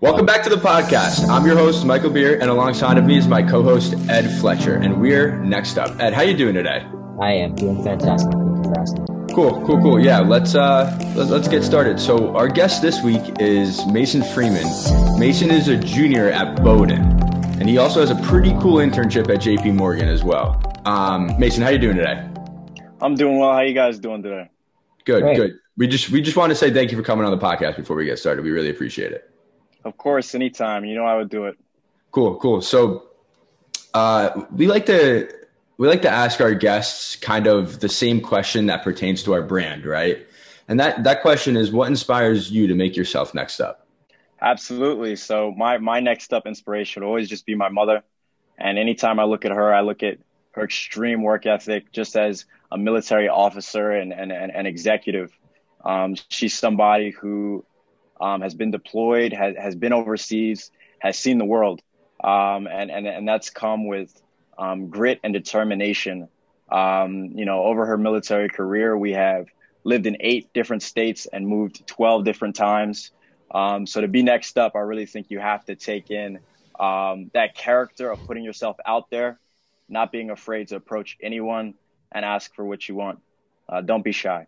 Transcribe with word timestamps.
Welcome 0.00 0.24
back 0.24 0.42
to 0.44 0.48
the 0.48 0.56
podcast. 0.56 1.28
I'm 1.28 1.44
your 1.44 1.56
host, 1.56 1.84
Michael 1.84 2.08
Beer, 2.08 2.40
and 2.40 2.48
alongside 2.50 2.96
of 2.96 3.04
me 3.04 3.18
is 3.18 3.28
my 3.28 3.42
co-host, 3.42 3.92
Ed 4.08 4.30
Fletcher, 4.40 4.76
and 4.76 4.98
we're 4.98 5.36
next 5.40 5.76
up. 5.76 6.00
Ed, 6.00 6.14
how 6.14 6.22
you 6.22 6.34
doing 6.34 6.54
today? 6.54 6.86
I 7.20 7.32
am 7.32 7.54
doing 7.54 7.84
fantastic. 7.84 8.32
Thank 8.32 8.56
you 8.56 8.62
for 8.64 8.80
asking. 8.80 9.06
Cool, 9.34 9.66
cool, 9.66 9.78
cool. 9.82 10.00
Yeah, 10.00 10.20
let's 10.20 10.54
uh, 10.54 10.98
let's 11.14 11.48
get 11.48 11.62
started. 11.62 12.00
So 12.00 12.34
our 12.34 12.48
guest 12.48 12.80
this 12.80 13.02
week 13.02 13.20
is 13.40 13.84
Mason 13.88 14.22
Freeman. 14.22 14.64
Mason 15.18 15.50
is 15.50 15.68
a 15.68 15.76
junior 15.76 16.30
at 16.30 16.56
Bowdoin, 16.62 17.02
and 17.60 17.68
he 17.68 17.76
also 17.76 18.00
has 18.00 18.10
a 18.10 18.16
pretty 18.22 18.52
cool 18.52 18.76
internship 18.76 19.28
at 19.28 19.42
J.P. 19.42 19.72
Morgan 19.72 20.08
as 20.08 20.24
well. 20.24 20.62
Um, 20.86 21.38
Mason, 21.38 21.62
how 21.62 21.68
you 21.68 21.78
doing 21.78 21.96
today? 21.96 22.26
I'm 23.02 23.16
doing 23.16 23.38
well. 23.38 23.52
How 23.52 23.60
you 23.60 23.74
guys 23.74 23.98
doing 23.98 24.22
today? 24.22 24.48
Good, 25.04 25.22
Great. 25.22 25.36
good. 25.36 25.52
We 25.76 25.88
just 25.88 26.08
we 26.08 26.22
just 26.22 26.38
want 26.38 26.52
to 26.52 26.56
say 26.56 26.72
thank 26.72 26.90
you 26.90 26.96
for 26.96 27.04
coming 27.04 27.26
on 27.26 27.32
the 27.32 27.38
podcast 27.38 27.76
before 27.76 27.96
we 27.96 28.06
get 28.06 28.18
started. 28.18 28.42
We 28.46 28.50
really 28.50 28.70
appreciate 28.70 29.12
it. 29.12 29.29
Of 29.84 29.96
course, 29.96 30.34
anytime. 30.34 30.84
You 30.84 30.94
know 30.94 31.04
I 31.04 31.16
would 31.16 31.30
do 31.30 31.46
it. 31.46 31.58
Cool, 32.10 32.36
cool. 32.36 32.60
So 32.60 33.04
uh, 33.94 34.44
we 34.54 34.66
like 34.66 34.86
to 34.86 35.28
we 35.78 35.88
like 35.88 36.02
to 36.02 36.10
ask 36.10 36.40
our 36.40 36.54
guests 36.54 37.16
kind 37.16 37.46
of 37.46 37.80
the 37.80 37.88
same 37.88 38.20
question 38.20 38.66
that 38.66 38.82
pertains 38.82 39.22
to 39.22 39.32
our 39.32 39.42
brand, 39.42 39.86
right? 39.86 40.26
And 40.68 40.78
that 40.78 41.04
that 41.04 41.22
question 41.22 41.56
is 41.56 41.72
what 41.72 41.88
inspires 41.88 42.50
you 42.50 42.66
to 42.66 42.74
make 42.74 42.96
yourself 42.96 43.34
next 43.34 43.60
up? 43.60 43.86
Absolutely. 44.42 45.16
So 45.16 45.52
my 45.56 45.78
my 45.78 46.00
next 46.00 46.32
up 46.32 46.46
inspiration 46.46 47.02
will 47.02 47.08
always 47.08 47.28
just 47.28 47.46
be 47.46 47.54
my 47.54 47.68
mother. 47.68 48.02
And 48.58 48.78
anytime 48.78 49.18
I 49.18 49.24
look 49.24 49.44
at 49.44 49.52
her, 49.52 49.72
I 49.74 49.80
look 49.80 50.02
at 50.02 50.18
her 50.52 50.64
extreme 50.64 51.22
work 51.22 51.46
ethic 51.46 51.92
just 51.92 52.16
as 52.16 52.44
a 52.70 52.78
military 52.78 53.28
officer 53.28 53.90
and 53.90 54.12
and, 54.12 54.30
and, 54.32 54.52
and 54.54 54.66
executive. 54.66 55.32
Um, 55.84 56.14
she's 56.28 56.52
somebody 56.52 57.10
who 57.10 57.64
um, 58.20 58.40
has 58.42 58.54
been 58.54 58.70
deployed, 58.70 59.32
has, 59.32 59.56
has 59.56 59.74
been 59.74 59.92
overseas, 59.92 60.70
has 60.98 61.18
seen 61.18 61.38
the 61.38 61.44
world. 61.44 61.80
Um, 62.22 62.66
and, 62.66 62.90
and, 62.90 63.06
and 63.06 63.26
that's 63.26 63.50
come 63.50 63.86
with 63.86 64.12
um, 64.58 64.88
grit 64.88 65.20
and 65.24 65.32
determination. 65.32 66.28
Um, 66.70 67.32
you 67.34 67.44
know, 67.44 67.64
over 67.64 67.86
her 67.86 67.96
military 67.96 68.48
career, 68.48 68.96
we 68.96 69.12
have 69.12 69.46
lived 69.84 70.06
in 70.06 70.18
eight 70.20 70.52
different 70.52 70.82
states 70.82 71.26
and 71.32 71.46
moved 71.46 71.86
12 71.86 72.24
different 72.24 72.56
times. 72.56 73.10
Um, 73.52 73.86
so 73.86 74.02
to 74.02 74.08
be 74.08 74.22
next 74.22 74.58
up, 74.58 74.76
I 74.76 74.80
really 74.80 75.06
think 75.06 75.30
you 75.30 75.40
have 75.40 75.64
to 75.64 75.74
take 75.74 76.10
in 76.10 76.40
um, 76.78 77.30
that 77.34 77.54
character 77.54 78.10
of 78.10 78.24
putting 78.26 78.44
yourself 78.44 78.76
out 78.86 79.10
there, 79.10 79.40
not 79.88 80.12
being 80.12 80.30
afraid 80.30 80.68
to 80.68 80.76
approach 80.76 81.16
anyone 81.22 81.74
and 82.12 82.24
ask 82.24 82.54
for 82.54 82.64
what 82.64 82.88
you 82.88 82.94
want. 82.94 83.20
Uh, 83.68 83.80
don't 83.80 84.04
be 84.04 84.12
shy. 84.12 84.46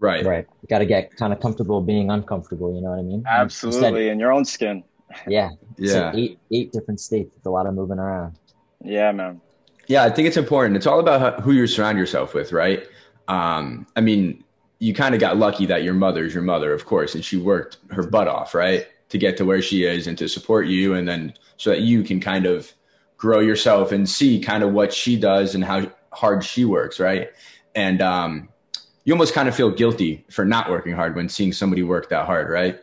Right. 0.00 0.24
Right. 0.24 0.46
Got 0.68 0.78
to 0.78 0.86
get 0.86 1.16
kind 1.16 1.32
of 1.32 1.40
comfortable 1.40 1.80
being 1.80 2.10
uncomfortable. 2.10 2.74
You 2.74 2.80
know 2.80 2.90
what 2.90 2.98
I 2.98 3.02
mean? 3.02 3.24
Absolutely. 3.26 3.80
Said, 3.80 4.12
in 4.12 4.18
your 4.18 4.32
own 4.32 4.44
skin. 4.44 4.84
Yeah. 5.26 5.50
yeah. 5.78 6.12
Eight, 6.14 6.38
eight 6.52 6.70
different 6.70 7.00
states. 7.00 7.32
It's 7.34 7.46
a 7.46 7.50
lot 7.50 7.66
of 7.66 7.72
moving 7.72 7.98
around. 7.98 8.38
Yeah, 8.84 9.10
man. 9.10 9.40
Yeah, 9.86 10.04
I 10.04 10.10
think 10.10 10.28
it's 10.28 10.36
important. 10.36 10.76
It's 10.76 10.86
all 10.86 11.00
about 11.00 11.40
who 11.40 11.52
you 11.52 11.66
surround 11.66 11.96
yourself 11.96 12.34
with, 12.34 12.52
right? 12.52 12.86
Um, 13.26 13.86
I 13.96 14.02
mean, 14.02 14.44
you 14.80 14.92
kind 14.92 15.14
of 15.14 15.20
got 15.20 15.38
lucky 15.38 15.64
that 15.66 15.82
your 15.82 15.94
mother 15.94 16.26
is 16.26 16.34
your 16.34 16.42
mother, 16.42 16.74
of 16.74 16.84
course, 16.84 17.14
and 17.14 17.24
she 17.24 17.38
worked 17.38 17.78
her 17.90 18.02
butt 18.02 18.28
off, 18.28 18.54
right, 18.54 18.86
to 19.08 19.18
get 19.18 19.38
to 19.38 19.46
where 19.46 19.62
she 19.62 19.84
is 19.84 20.06
and 20.06 20.16
to 20.18 20.28
support 20.28 20.66
you, 20.66 20.92
and 20.92 21.08
then 21.08 21.32
so 21.56 21.70
that 21.70 21.80
you 21.80 22.02
can 22.02 22.20
kind 22.20 22.44
of 22.44 22.72
grow 23.16 23.40
yourself 23.40 23.90
and 23.90 24.08
see 24.08 24.38
kind 24.38 24.62
of 24.62 24.72
what 24.72 24.92
she 24.92 25.18
does 25.18 25.54
and 25.54 25.64
how 25.64 25.90
hard 26.12 26.44
she 26.44 26.64
works, 26.64 27.00
right? 27.00 27.30
And 27.74 28.00
um, 28.02 28.48
you 29.08 29.14
almost 29.14 29.32
kind 29.32 29.48
of 29.48 29.56
feel 29.56 29.70
guilty 29.70 30.22
for 30.30 30.44
not 30.44 30.68
working 30.68 30.92
hard 30.92 31.16
when 31.16 31.30
seeing 31.30 31.50
somebody 31.50 31.82
work 31.82 32.10
that 32.10 32.26
hard, 32.26 32.50
right? 32.50 32.78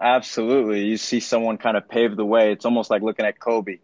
Absolutely. 0.00 0.84
You 0.84 0.96
see 0.96 1.18
someone 1.18 1.58
kind 1.58 1.76
of 1.76 1.88
pave 1.88 2.14
the 2.14 2.24
way. 2.24 2.52
It's 2.52 2.64
almost 2.64 2.88
like 2.88 3.02
looking 3.02 3.26
at 3.26 3.40
Kobe. 3.40 3.80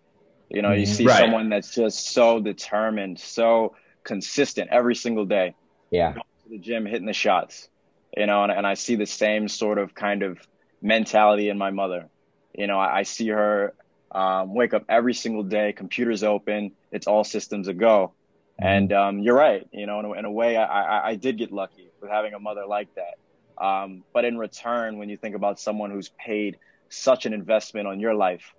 You 0.49 0.63
know, 0.63 0.71
you 0.71 0.85
mm-hmm. 0.85 0.95
see 0.95 1.07
right. 1.07 1.19
someone 1.19 1.49
that's 1.49 1.75
just 1.75 2.11
so 2.11 2.39
determined, 2.39 3.19
so 3.19 3.75
consistent 4.05 4.71
every 4.71 4.95
single 4.95 5.25
day. 5.25 5.57
Yeah. 5.91 6.13
Going 6.13 6.23
to 6.45 6.51
the 6.51 6.59
gym, 6.59 6.87
hitting 6.87 7.07
the 7.07 7.13
shots. 7.13 7.69
You 8.17 8.27
know, 8.27 8.45
and, 8.45 8.53
and 8.53 8.65
I 8.65 8.75
see 8.75 8.95
the 8.95 9.05
same 9.05 9.49
sort 9.49 9.79
of 9.79 9.93
kind 9.93 10.23
of 10.23 10.39
mentality 10.83 11.49
in 11.49 11.59
my 11.59 11.73
mother. 11.73 12.09
You 12.57 12.69
know, 12.69 12.79
I, 12.79 12.99
I 12.99 13.03
see 13.03 13.27
her 13.31 13.75
um, 14.13 14.55
wake 14.55 14.73
up 14.73 14.85
every 14.89 15.15
single 15.15 15.43
day, 15.43 15.73
computers 15.73 16.23
open, 16.23 16.75
it's 16.93 17.09
all 17.09 17.25
systems 17.25 17.67
a 17.67 17.75
go. 17.75 18.13
And 18.59 18.93
um, 18.93 19.19
you're 19.21 19.37
right. 19.37 19.67
You 19.73 19.87
know, 19.87 20.01
in 20.01 20.05
a, 20.07 20.13
in 20.13 20.25
a 20.25 20.31
way, 20.31 20.57
I, 20.57 20.65
I, 20.65 21.09
I, 21.11 21.15
did 21.17 21.39
get 21.39 21.53
lucky 21.53 21.91
with 22.01 22.11
having 22.11 22.35
a 22.35 22.39
mother 22.39 22.67
like 22.67 22.89
that. 22.95 23.65
Um, 23.65 24.05
but 24.13 24.25
in 24.25 24.39
return, 24.39 24.99
when 24.99 25.09
you 25.09 25.17
think 25.17 25.35
about 25.35 25.59
someone 25.59 25.91
who's 25.91 26.11
paid 26.11 26.59
such 26.89 27.27
an 27.27 27.33
investment 27.33 27.87
on 27.87 28.01
your 28.01 28.15
life, 28.15 28.55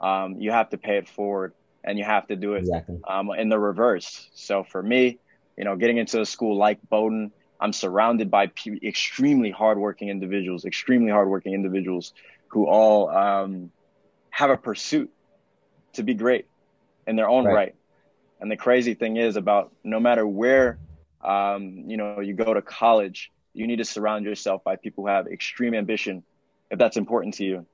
um, 0.00 0.36
you 0.38 0.50
have 0.50 0.70
to 0.70 0.78
pay 0.78 0.96
it 0.96 1.08
forward, 1.08 1.52
and 1.84 1.98
you 1.98 2.04
have 2.04 2.26
to 2.28 2.36
do 2.36 2.54
it 2.54 2.60
exactly. 2.60 3.00
Um, 3.06 3.30
in 3.36 3.48
the 3.48 3.58
reverse. 3.58 4.28
So 4.34 4.64
for 4.64 4.82
me, 4.82 5.18
you 5.56 5.64
know, 5.64 5.76
getting 5.76 5.98
into 5.98 6.20
a 6.20 6.26
school 6.26 6.56
like 6.56 6.78
Bowdoin, 6.88 7.32
I'm 7.60 7.72
surrounded 7.72 8.30
by 8.30 8.48
p- 8.48 8.80
extremely 8.82 9.50
hardworking 9.50 10.08
individuals, 10.08 10.64
extremely 10.64 11.12
hardworking 11.12 11.54
individuals 11.54 12.12
who 12.48 12.66
all 12.66 13.08
um, 13.10 13.70
have 14.30 14.50
a 14.50 14.56
pursuit 14.56 15.10
to 15.94 16.02
be 16.02 16.14
great 16.14 16.46
in 17.06 17.16
their 17.16 17.28
own 17.28 17.44
right. 17.44 17.54
right 17.54 17.74
and 18.42 18.50
the 18.50 18.56
crazy 18.56 18.94
thing 18.94 19.16
is 19.16 19.36
about 19.36 19.72
no 19.84 20.00
matter 20.00 20.26
where 20.26 20.78
um, 21.22 21.84
you 21.86 21.96
know 21.96 22.18
you 22.20 22.34
go 22.34 22.52
to 22.52 22.60
college, 22.60 23.30
you 23.54 23.68
need 23.68 23.76
to 23.76 23.84
surround 23.84 24.24
yourself 24.24 24.64
by 24.64 24.74
people 24.74 25.04
who 25.04 25.10
have 25.10 25.28
extreme 25.28 25.74
ambition, 25.74 26.24
if 26.68 26.78
that's 26.78 26.96
important 26.96 27.34
to 27.34 27.44
you. 27.44 27.66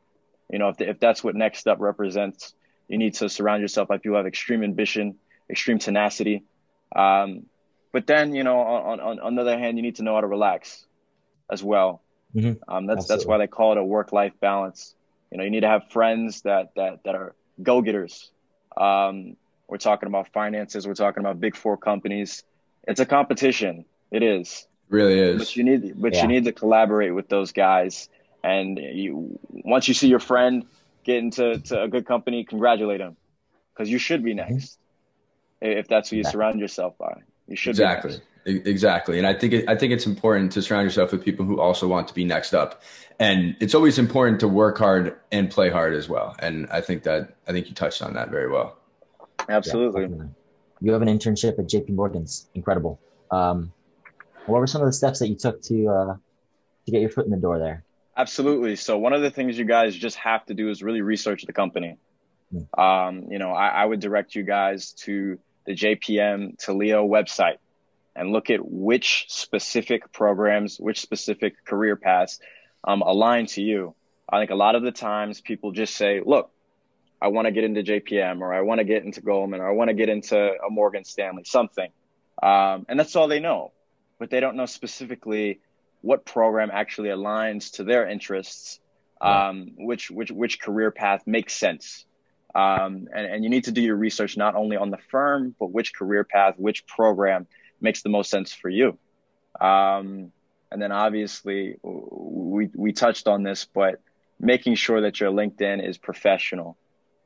You 0.50 0.58
know, 0.58 0.68
if 0.68 0.76
the, 0.76 0.90
if 0.90 1.00
that's 1.00 1.24
what 1.24 1.34
Next 1.34 1.66
Up 1.66 1.80
represents, 1.80 2.52
you 2.86 2.98
need 2.98 3.14
to 3.14 3.30
surround 3.30 3.62
yourself 3.62 3.88
by 3.88 3.96
people 3.96 4.12
who 4.12 4.16
have 4.18 4.26
extreme 4.26 4.62
ambition, 4.62 5.16
extreme 5.48 5.78
tenacity. 5.78 6.44
Um, 6.94 7.46
but 7.90 8.06
then, 8.06 8.34
you 8.34 8.44
know, 8.44 8.60
on, 8.60 9.00
on, 9.00 9.20
on 9.20 9.34
the 9.34 9.42
other 9.42 9.58
hand, 9.58 9.78
you 9.78 9.82
need 9.82 9.96
to 9.96 10.02
know 10.02 10.14
how 10.14 10.20
to 10.20 10.26
relax 10.26 10.84
as 11.50 11.64
well. 11.64 12.02
Mm-hmm. 12.34 12.62
Um, 12.70 12.86
that's 12.86 13.00
Absolutely. 13.00 13.16
that's 13.16 13.26
why 13.26 13.38
they 13.38 13.46
call 13.46 13.72
it 13.72 13.78
a 13.78 13.84
work-life 13.84 14.34
balance. 14.38 14.94
You 15.30 15.38
know, 15.38 15.44
you 15.44 15.50
need 15.50 15.60
to 15.60 15.68
have 15.68 15.90
friends 15.90 16.42
that 16.42 16.74
that 16.76 17.04
that 17.04 17.14
are 17.14 17.34
go-getters. 17.62 18.30
Um, 18.76 19.36
we're 19.68 19.78
talking 19.78 20.08
about 20.08 20.28
finances. 20.32 20.86
We're 20.86 20.94
talking 20.94 21.20
about 21.20 21.38
big 21.38 21.54
four 21.54 21.76
companies. 21.76 22.42
It's 22.84 23.00
a 23.00 23.06
competition. 23.06 23.84
It 24.10 24.22
is. 24.22 24.66
It 24.90 24.94
really 24.94 25.18
is. 25.18 25.38
But 25.38 25.56
you 25.56 25.64
need, 25.64 26.00
but 26.00 26.14
yeah. 26.14 26.22
you 26.22 26.28
need 26.28 26.44
to 26.44 26.52
collaborate 26.52 27.14
with 27.14 27.28
those 27.28 27.52
guys. 27.52 28.08
And 28.42 28.78
you, 28.78 29.38
once 29.50 29.88
you 29.88 29.94
see 29.94 30.08
your 30.08 30.20
friend 30.20 30.64
get 31.04 31.18
into 31.18 31.58
to 31.58 31.82
a 31.82 31.88
good 31.88 32.06
company, 32.06 32.44
congratulate 32.44 33.00
him, 33.00 33.16
because 33.74 33.90
you 33.90 33.98
should 33.98 34.24
be 34.24 34.34
mm-hmm. 34.34 34.54
next. 34.54 34.78
If 35.60 35.88
that's 35.88 36.10
who 36.10 36.16
you 36.16 36.24
surround 36.24 36.60
yourself 36.60 36.96
by, 36.98 37.20
you 37.46 37.56
should 37.56 37.70
exactly. 37.70 38.20
Exactly. 38.46 39.18
And 39.18 39.26
I 39.26 39.34
think 39.34 39.52
it, 39.52 39.68
I 39.68 39.76
think 39.76 39.92
it's 39.92 40.06
important 40.06 40.52
to 40.52 40.62
surround 40.62 40.84
yourself 40.84 41.12
with 41.12 41.22
people 41.22 41.44
who 41.44 41.60
also 41.60 41.86
want 41.86 42.08
to 42.08 42.14
be 42.14 42.24
next 42.24 42.54
up. 42.54 42.82
And 43.18 43.56
it's 43.60 43.74
always 43.74 43.98
important 43.98 44.40
to 44.40 44.48
work 44.48 44.78
hard 44.78 45.16
and 45.30 45.50
play 45.50 45.68
hard 45.68 45.92
as 45.92 46.08
well. 46.08 46.34
And 46.38 46.66
I 46.70 46.80
think 46.80 47.02
that 47.02 47.36
I 47.46 47.52
think 47.52 47.68
you 47.68 47.74
touched 47.74 48.00
on 48.00 48.14
that 48.14 48.30
very 48.30 48.48
well. 48.48 48.77
Absolutely. 49.48 50.02
Yeah, 50.02 50.24
you 50.80 50.92
have 50.92 51.02
an 51.02 51.08
internship 51.08 51.58
at 51.58 51.66
JP 51.66 51.90
Morgan's 51.90 52.48
incredible. 52.54 53.00
Um, 53.30 53.72
what 54.46 54.60
were 54.60 54.66
some 54.66 54.82
of 54.82 54.86
the 54.86 54.92
steps 54.92 55.18
that 55.18 55.28
you 55.28 55.36
took 55.36 55.62
to 55.62 55.88
uh, 55.88 56.16
to 56.86 56.90
get 56.90 57.00
your 57.00 57.10
foot 57.10 57.24
in 57.24 57.30
the 57.30 57.36
door 57.36 57.58
there? 57.58 57.84
Absolutely. 58.16 58.76
So 58.76 58.98
one 58.98 59.12
of 59.12 59.22
the 59.22 59.30
things 59.30 59.58
you 59.58 59.64
guys 59.64 59.94
just 59.94 60.16
have 60.16 60.44
to 60.46 60.54
do 60.54 60.70
is 60.70 60.82
really 60.82 61.02
research 61.02 61.44
the 61.44 61.52
company. 61.52 61.98
Mm. 62.52 62.78
Um, 62.78 63.30
you 63.30 63.38
know, 63.38 63.52
I, 63.52 63.68
I, 63.68 63.84
would 63.84 64.00
direct 64.00 64.34
you 64.34 64.42
guys 64.42 64.92
to 65.04 65.38
the 65.66 65.74
JPM 65.74 66.58
Toledo 66.58 67.06
website 67.06 67.58
and 68.16 68.32
look 68.32 68.50
at 68.50 68.58
which 68.64 69.26
specific 69.28 70.12
programs, 70.12 70.78
which 70.80 71.00
specific 71.00 71.64
career 71.64 71.94
paths 71.94 72.40
um, 72.82 73.02
align 73.02 73.46
to 73.46 73.62
you. 73.62 73.94
I 74.28 74.40
think 74.40 74.50
a 74.50 74.56
lot 74.56 74.74
of 74.74 74.82
the 74.82 74.92
times 74.92 75.40
people 75.40 75.72
just 75.72 75.94
say, 75.94 76.20
look, 76.24 76.50
I 77.20 77.28
want 77.28 77.46
to 77.46 77.52
get 77.52 77.64
into 77.64 77.82
JPM 77.82 78.40
or 78.40 78.54
I 78.54 78.60
want 78.60 78.78
to 78.78 78.84
get 78.84 79.04
into 79.04 79.20
Goldman 79.20 79.60
or 79.60 79.68
I 79.68 79.72
want 79.72 79.88
to 79.88 79.94
get 79.94 80.08
into 80.08 80.36
a 80.38 80.70
Morgan 80.70 81.04
Stanley, 81.04 81.42
something. 81.44 81.90
Um, 82.42 82.86
and 82.88 82.98
that's 82.98 83.16
all 83.16 83.28
they 83.28 83.40
know, 83.40 83.72
but 84.18 84.30
they 84.30 84.40
don't 84.40 84.56
know 84.56 84.66
specifically 84.66 85.60
what 86.00 86.24
program 86.24 86.70
actually 86.72 87.08
aligns 87.08 87.72
to 87.72 87.84
their 87.84 88.08
interests, 88.08 88.78
um, 89.20 89.72
which, 89.76 90.10
which, 90.10 90.30
which 90.30 90.60
career 90.60 90.92
path 90.92 91.22
makes 91.26 91.54
sense. 91.54 92.04
Um, 92.54 93.08
and, 93.12 93.26
and 93.26 93.44
you 93.44 93.50
need 93.50 93.64
to 93.64 93.72
do 93.72 93.80
your 93.80 93.96
research 93.96 94.36
not 94.36 94.54
only 94.54 94.76
on 94.76 94.90
the 94.90 94.98
firm, 95.10 95.56
but 95.58 95.72
which 95.72 95.92
career 95.94 96.22
path, 96.22 96.54
which 96.56 96.86
program 96.86 97.48
makes 97.80 98.02
the 98.02 98.08
most 98.08 98.30
sense 98.30 98.52
for 98.52 98.68
you. 98.68 98.96
Um, 99.60 100.32
and 100.70 100.80
then 100.80 100.92
obviously 100.92 101.76
we, 101.82 102.68
we 102.74 102.92
touched 102.92 103.26
on 103.26 103.42
this, 103.42 103.64
but 103.64 104.00
making 104.38 104.76
sure 104.76 105.00
that 105.00 105.18
your 105.18 105.32
LinkedIn 105.32 105.86
is 105.86 105.98
professional 105.98 106.76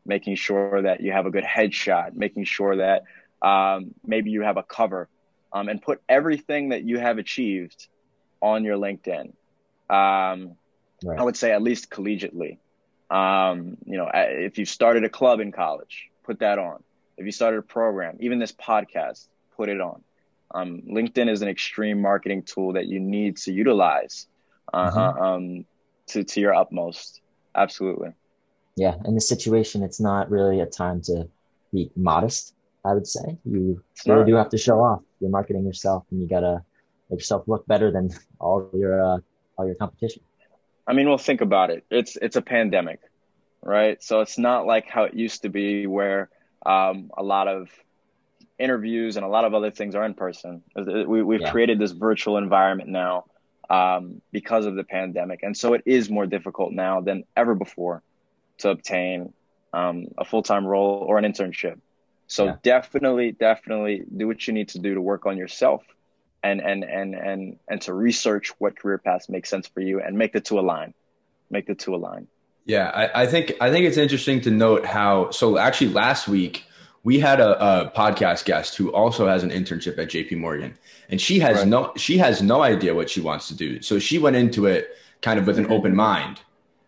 making 0.04 0.36
sure 0.36 0.82
that 0.82 1.00
you 1.00 1.12
have 1.12 1.26
a 1.26 1.30
good 1.30 1.44
headshot, 1.44 2.14
making 2.14 2.44
sure 2.44 2.76
that 2.76 3.04
um, 3.40 3.94
maybe 4.04 4.30
you 4.30 4.42
have 4.42 4.56
a 4.56 4.62
cover, 4.62 5.08
um, 5.52 5.68
and 5.68 5.80
put 5.80 6.00
everything 6.08 6.70
that 6.70 6.84
you 6.84 6.98
have 6.98 7.18
achieved 7.18 7.88
on 8.40 8.64
your 8.64 8.76
LinkedIn. 8.76 9.32
Um, 9.90 10.56
right. 11.04 11.18
I 11.18 11.22
would 11.22 11.36
say 11.36 11.52
at 11.52 11.62
least 11.62 11.90
collegiately. 11.90 12.58
Um, 13.10 13.76
you 13.84 13.98
know, 13.98 14.10
if 14.14 14.58
you 14.58 14.64
started 14.64 15.04
a 15.04 15.08
club 15.08 15.40
in 15.40 15.52
college, 15.52 16.08
put 16.24 16.40
that 16.40 16.58
on. 16.58 16.82
If 17.18 17.26
you 17.26 17.32
started 17.32 17.58
a 17.58 17.62
program, 17.62 18.16
even 18.20 18.38
this 18.38 18.52
podcast, 18.52 19.26
put 19.56 19.68
it 19.68 19.80
on. 19.80 20.02
Um, 20.54 20.82
LinkedIn 20.82 21.30
is 21.30 21.42
an 21.42 21.48
extreme 21.48 22.00
marketing 22.00 22.42
tool 22.42 22.74
that 22.74 22.86
you 22.86 23.00
need 23.00 23.36
to 23.38 23.52
utilize 23.52 24.26
uh, 24.72 24.90
mm-hmm. 24.90 25.22
um, 25.22 25.64
to 26.08 26.24
to 26.24 26.40
your 26.40 26.54
utmost. 26.54 27.20
Absolutely. 27.54 28.12
Yeah, 28.76 28.94
in 29.04 29.14
this 29.14 29.28
situation, 29.28 29.82
it's 29.82 30.00
not 30.00 30.30
really 30.30 30.60
a 30.60 30.66
time 30.66 31.02
to 31.02 31.28
be 31.72 31.90
modest. 31.96 32.54
I 32.84 32.94
would 32.94 33.06
say 33.06 33.38
you 33.44 33.82
really 34.06 34.24
do 34.24 34.34
have 34.34 34.48
to 34.50 34.58
show 34.58 34.80
off. 34.80 35.02
You're 35.20 35.30
marketing 35.30 35.64
yourself, 35.64 36.04
and 36.10 36.20
you 36.20 36.28
gotta 36.28 36.64
make 37.10 37.20
yourself 37.20 37.46
look 37.46 37.66
better 37.66 37.90
than 37.90 38.10
all 38.40 38.68
your 38.74 39.02
uh, 39.02 39.18
all 39.56 39.66
your 39.66 39.74
competition. 39.76 40.22
I 40.86 40.94
mean, 40.94 41.08
well, 41.08 41.18
think 41.18 41.42
about 41.42 41.70
it. 41.70 41.84
It's 41.90 42.16
it's 42.16 42.36
a 42.36 42.42
pandemic, 42.42 43.00
right? 43.62 44.02
So 44.02 44.20
it's 44.20 44.38
not 44.38 44.66
like 44.66 44.88
how 44.88 45.04
it 45.04 45.14
used 45.14 45.42
to 45.42 45.48
be, 45.48 45.86
where 45.86 46.28
um, 46.64 47.10
a 47.16 47.22
lot 47.22 47.48
of 47.48 47.70
interviews 48.58 49.16
and 49.16 49.24
a 49.24 49.28
lot 49.28 49.44
of 49.44 49.54
other 49.54 49.70
things 49.70 49.94
are 49.94 50.04
in 50.04 50.14
person. 50.14 50.62
We, 50.76 51.22
we've 51.22 51.40
yeah. 51.40 51.50
created 51.50 51.78
this 51.78 51.92
virtual 51.92 52.36
environment 52.36 52.90
now 52.90 53.26
um, 53.70 54.22
because 54.32 54.66
of 54.66 54.76
the 54.76 54.84
pandemic, 54.84 55.40
and 55.42 55.56
so 55.56 55.74
it 55.74 55.82
is 55.86 56.10
more 56.10 56.26
difficult 56.26 56.72
now 56.72 57.00
than 57.00 57.24
ever 57.36 57.54
before 57.54 58.02
to 58.58 58.70
obtain 58.70 59.32
um, 59.72 60.08
a 60.18 60.24
full 60.24 60.42
time 60.42 60.66
role 60.66 61.04
or 61.06 61.18
an 61.18 61.24
internship. 61.24 61.78
So 62.26 62.46
yeah. 62.46 62.56
definitely, 62.62 63.32
definitely 63.32 64.04
do 64.16 64.26
what 64.26 64.46
you 64.46 64.54
need 64.54 64.70
to 64.70 64.78
do 64.78 64.94
to 64.94 65.00
work 65.00 65.26
on 65.26 65.36
yourself 65.36 65.82
and 66.42 66.60
and 66.60 66.84
and 66.84 67.14
and 67.14 67.58
and 67.68 67.80
to 67.82 67.94
research 67.94 68.52
what 68.58 68.78
career 68.78 68.98
paths 68.98 69.28
make 69.28 69.46
sense 69.46 69.68
for 69.68 69.80
you 69.80 70.00
and 70.00 70.16
make 70.16 70.32
the 70.32 70.40
two 70.40 70.58
align. 70.58 70.94
Make 71.50 71.66
the 71.66 71.74
two 71.74 71.94
align. 71.94 72.28
Yeah, 72.64 72.90
I, 72.94 73.22
I 73.22 73.26
think 73.26 73.52
I 73.60 73.70
think 73.70 73.86
it's 73.86 73.96
interesting 73.96 74.40
to 74.42 74.50
note 74.50 74.86
how 74.86 75.30
so 75.30 75.58
actually 75.58 75.90
last 75.90 76.28
week 76.28 76.64
we 77.04 77.18
had 77.18 77.40
a, 77.40 77.60
a, 77.60 77.90
podcast 77.90 78.44
guest 78.44 78.76
who 78.76 78.92
also 78.92 79.26
has 79.26 79.42
an 79.42 79.50
internship 79.50 79.98
at 79.98 80.08
JP 80.08 80.38
Morgan 80.38 80.78
and 81.08 81.20
she 81.20 81.40
has 81.40 81.58
right. 81.58 81.68
no 81.68 81.92
she 81.96 82.18
has 82.18 82.40
no 82.40 82.62
idea 82.62 82.94
what 82.94 83.10
she 83.10 83.20
wants 83.20 83.48
to 83.48 83.56
do. 83.56 83.82
So 83.82 83.98
she 83.98 84.18
went 84.18 84.36
into 84.36 84.66
it 84.66 84.96
kind 85.20 85.38
of 85.38 85.46
with 85.46 85.58
an 85.58 85.70
open 85.70 85.94
mind. 85.94 86.40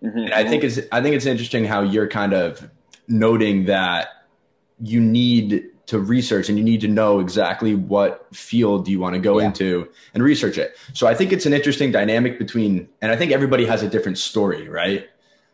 Mm-hmm. 0.05 0.19
And 0.19 0.35
I 0.35 0.47
think 0.47 0.65
it's 0.65 0.81
I 0.93 1.01
think 1.01 1.17
it's 1.17 1.27
interesting 1.27 1.65
how 1.65 1.81
you're 1.81 2.09
kind 2.09 2.35
of 2.35 2.69
noting 3.09 3.65
that 3.65 4.09
you 4.81 5.01
need 5.01 5.65
to 5.87 5.99
research 5.99 6.49
and 6.49 6.59
you 6.59 6.65
need 6.65 6.81
to 6.81 6.89
know 6.89 7.21
exactly 7.21 7.75
what 7.75 8.27
field 8.35 8.89
you 8.89 8.99
want 8.99 9.15
to 9.15 9.21
go 9.21 9.39
yeah. 9.39 9.47
into 9.47 9.89
and 10.15 10.23
research 10.23 10.59
it. 10.59 10.77
So 10.93 11.07
I 11.07 11.15
think 11.15 11.33
it's 11.33 11.47
an 11.47 11.53
interesting 11.53 11.91
dynamic 11.91 12.39
between 12.39 12.89
and 13.01 13.13
I 13.13 13.17
think 13.17 13.33
everybody 13.33 13.65
has 13.67 13.83
a 13.83 13.89
different 13.89 14.19
story, 14.19 14.69
right? 14.69 15.09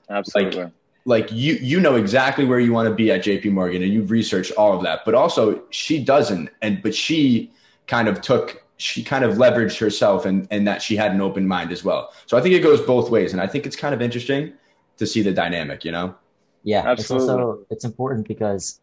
Absolutely. 0.08 0.62
Like, 0.62 0.72
like 1.04 1.32
you 1.32 1.54
you 1.54 1.80
know 1.80 1.94
exactly 1.94 2.44
where 2.44 2.58
you 2.58 2.72
want 2.72 2.88
to 2.88 2.94
be 2.94 3.10
at 3.10 3.22
JP 3.22 3.52
Morgan 3.52 3.82
and 3.82 3.92
you've 3.92 4.10
researched 4.10 4.52
all 4.52 4.76
of 4.76 4.82
that. 4.82 5.00
But 5.04 5.14
also 5.14 5.62
she 5.70 6.02
doesn't 6.02 6.50
and 6.60 6.82
but 6.82 6.94
she 6.94 7.52
kind 7.86 8.08
of 8.08 8.20
took 8.20 8.64
she 8.80 9.02
kind 9.02 9.24
of 9.24 9.36
leveraged 9.36 9.78
herself 9.78 10.24
and 10.24 10.48
and 10.50 10.66
that 10.66 10.80
she 10.80 10.96
had 10.96 11.12
an 11.12 11.20
open 11.20 11.46
mind 11.46 11.70
as 11.70 11.84
well. 11.84 12.12
So 12.26 12.36
I 12.38 12.40
think 12.40 12.54
it 12.54 12.60
goes 12.60 12.80
both 12.80 13.10
ways 13.10 13.32
and 13.32 13.40
I 13.40 13.46
think 13.46 13.66
it's 13.66 13.76
kind 13.76 13.94
of 13.94 14.00
interesting 14.00 14.54
to 14.96 15.06
see 15.06 15.22
the 15.22 15.32
dynamic, 15.32 15.84
you 15.84 15.92
know? 15.92 16.14
Yeah, 16.62 16.82
Absolutely. 16.86 17.24
it's 17.24 17.30
also 17.30 17.66
it's 17.70 17.84
important 17.84 18.26
because 18.26 18.80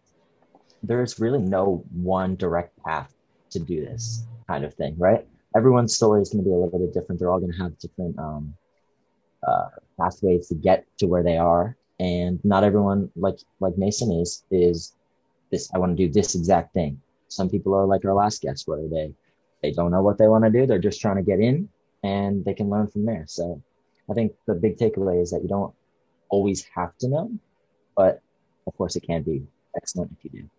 there's 0.84 1.20
really 1.20 1.40
no 1.40 1.84
one 1.92 2.36
direct 2.36 2.78
path 2.84 3.14
to 3.52 3.60
do 3.60 3.86
this 3.86 4.26
kind 4.48 4.64
of 4.64 4.74
thing, 4.76 4.96
right? 4.98 5.26
Everyone's 5.56 5.96
story 5.96 6.22
is 6.22 6.30
going 6.30 6.44
to 6.44 6.50
be 6.50 6.54
a 6.54 6.58
little 6.58 6.80
bit 6.80 6.94
different. 6.94 7.20
They're 7.20 7.32
all 7.32 7.40
going 7.40 7.52
to 7.52 7.58
have 7.58 7.78
different 7.80 8.18
um, 8.20 8.54
uh, 9.48 9.70
pathways 10.00 10.48
to 10.50 10.56
get 10.56 10.86
to 11.00 11.08
where 11.08 11.24
they 11.24 11.38
are, 11.38 11.76
and 12.00 12.40
not 12.44 12.64
everyone, 12.64 13.10
like 13.16 13.38
like 13.60 13.78
Mason 13.78 14.12
is, 14.12 14.44
is 14.52 14.94
this. 15.52 15.72
I 15.74 15.80
want 15.80 15.98
to 15.98 16.08
do 16.08 16.12
this 16.12 16.36
exact 16.36 16.74
thing. 16.74 17.02
Some 17.30 17.50
people 17.50 17.74
are 17.74 17.86
like 17.86 18.06
our 18.06 18.14
last 18.14 18.42
guest, 18.42 18.68
where 18.68 18.88
they 18.88 19.14
they 19.62 19.72
don't 19.72 19.92
know 19.92 20.02
what 20.02 20.18
they 20.18 20.28
want 20.28 20.44
to 20.46 20.52
do. 20.52 20.66
They're 20.66 20.80
just 20.80 21.02
trying 21.02 21.18
to 21.18 21.24
get 21.24 21.40
in, 21.40 21.70
and 22.04 22.46
they 22.46 22.54
can 22.54 22.70
learn 22.70 22.88
from 22.88 23.06
there. 23.06 23.26
So, 23.28 23.62
I 24.10 24.14
think 24.14 24.34
the 24.46 24.54
big 24.54 24.78
takeaway 24.78 25.22
is 25.22 25.32
that 25.32 25.42
you 25.42 25.50
don't 25.50 25.74
always 26.30 26.66
have 26.76 26.98
to 27.00 27.08
know, 27.08 27.32
but 27.96 28.22
of 28.66 28.78
course, 28.78 28.96
it 28.96 29.04
can 29.04 29.24
be 29.24 29.44
excellent 29.76 30.12
if 30.18 30.24
you 30.24 30.42
do. 30.42 30.50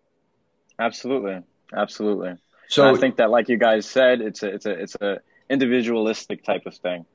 Absolutely, 0.78 1.42
absolutely. 1.74 2.36
So 2.68 2.86
and 2.86 2.96
I 2.96 3.00
think 3.00 3.16
that, 3.16 3.30
like 3.30 3.48
you 3.48 3.56
guys 3.56 3.86
said, 3.86 4.20
it's 4.20 4.42
a 4.42 4.48
it's 4.48 4.66
a 4.66 4.70
it's 4.72 4.94
a 5.00 5.20
individualistic 5.48 6.44
type 6.44 6.66
of 6.66 6.74
thing. 6.76 7.06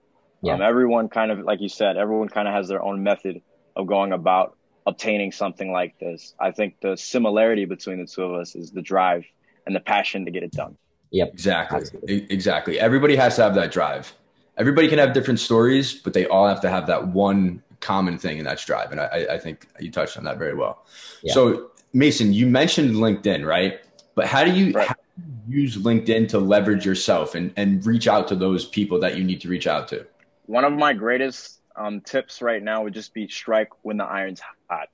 Yeah. 0.41 0.56
Um, 0.56 0.62
everyone 0.62 1.09
kind 1.09 1.31
of, 1.31 1.39
like 1.39 1.62
you 1.62 1.69
said, 1.69 1.95
everyone 1.95 2.27
kind 2.27 2.47
of 2.47 2.53
has 2.53 2.68
their 2.68 2.81
own 2.81 3.03
method 3.03 3.41
of 3.75 3.88
going 3.88 4.12
about 4.12 4.57
obtaining 4.85 5.31
something 5.31 5.71
like 5.71 5.97
this. 6.00 6.33
I 6.39 6.51
think 6.51 6.81
the 6.81 6.97
similarity 6.97 7.65
between 7.65 8.00
the 8.00 8.07
two 8.07 8.24
of 8.24 8.33
us 8.41 8.56
is 8.56 8.71
the 8.71 8.81
drive 8.81 9.25
and 9.65 9.75
the 9.75 9.80
passion 9.80 10.25
to 10.25 10.31
get 10.31 10.44
it 10.44 10.51
done. 10.51 10.77
Yep. 11.13 11.31
Exactly. 11.31 12.25
Exactly. 12.30 12.80
Everybody 12.80 13.15
has 13.15 13.36
to 13.38 13.44
have 13.44 13.56
that 13.56 13.71
drive. 13.71 14.13
Everybody 14.57 14.88
can 14.88 15.00
have 15.00 15.13
different 15.13 15.39
stories, 15.39 15.94
but 15.94 16.13
they 16.13 16.25
all 16.25 16.48
have 16.48 16.60
to 16.62 16.69
have 16.69 16.86
that 16.88 17.07
one 17.07 17.63
common 17.80 18.18
thing, 18.18 18.39
and 18.39 18.48
that's 18.48 18.65
drive. 18.65 18.92
And 18.92 19.00
I, 19.00 19.27
I 19.31 19.38
think 19.38 19.68
you 19.80 19.92
touched 19.92 20.18
on 20.18 20.24
that 20.25 20.38
very 20.38 20.56
well. 20.56 20.86
Yeah. 21.21 21.33
So 21.33 21.71
Mason, 21.94 22.33
you 22.33 22.48
mentioned 22.48 22.95
LinkedIn, 22.95 23.45
right? 23.45 23.80
But 24.15 24.25
how 24.25 24.44
do 24.44 24.51
you, 24.51 24.74
right. 24.74 24.88
how 24.88 24.95
do 24.95 25.24
you 25.48 25.62
use 25.62 25.77
LinkedIn 25.77 26.30
to 26.30 26.39
leverage 26.39 26.86
yourself 26.86 27.36
and, 27.36 27.54
and 27.57 27.86
reach 27.86 28.07
out 28.07 28.27
to 28.30 28.36
those 28.36 28.66
people 28.66 29.00
that 29.00 29.18
you 29.18 29.24
need 29.24 29.42
to 29.42 29.48
reach 29.48 29.68
out 29.68 29.88
to? 29.89 30.06
One 30.48 30.66
of 30.66 30.74
my 30.74 30.94
greatest 30.94 31.59
um, 31.75 32.01
tips 32.01 32.42
right 32.42 32.62
now 32.62 32.83
would 32.83 32.94
just 32.94 33.13
be 33.13 33.27
strike 33.27 33.69
when 33.83 33.98
the 33.98 34.06
iron's 34.06 34.42
hot. 34.69 34.89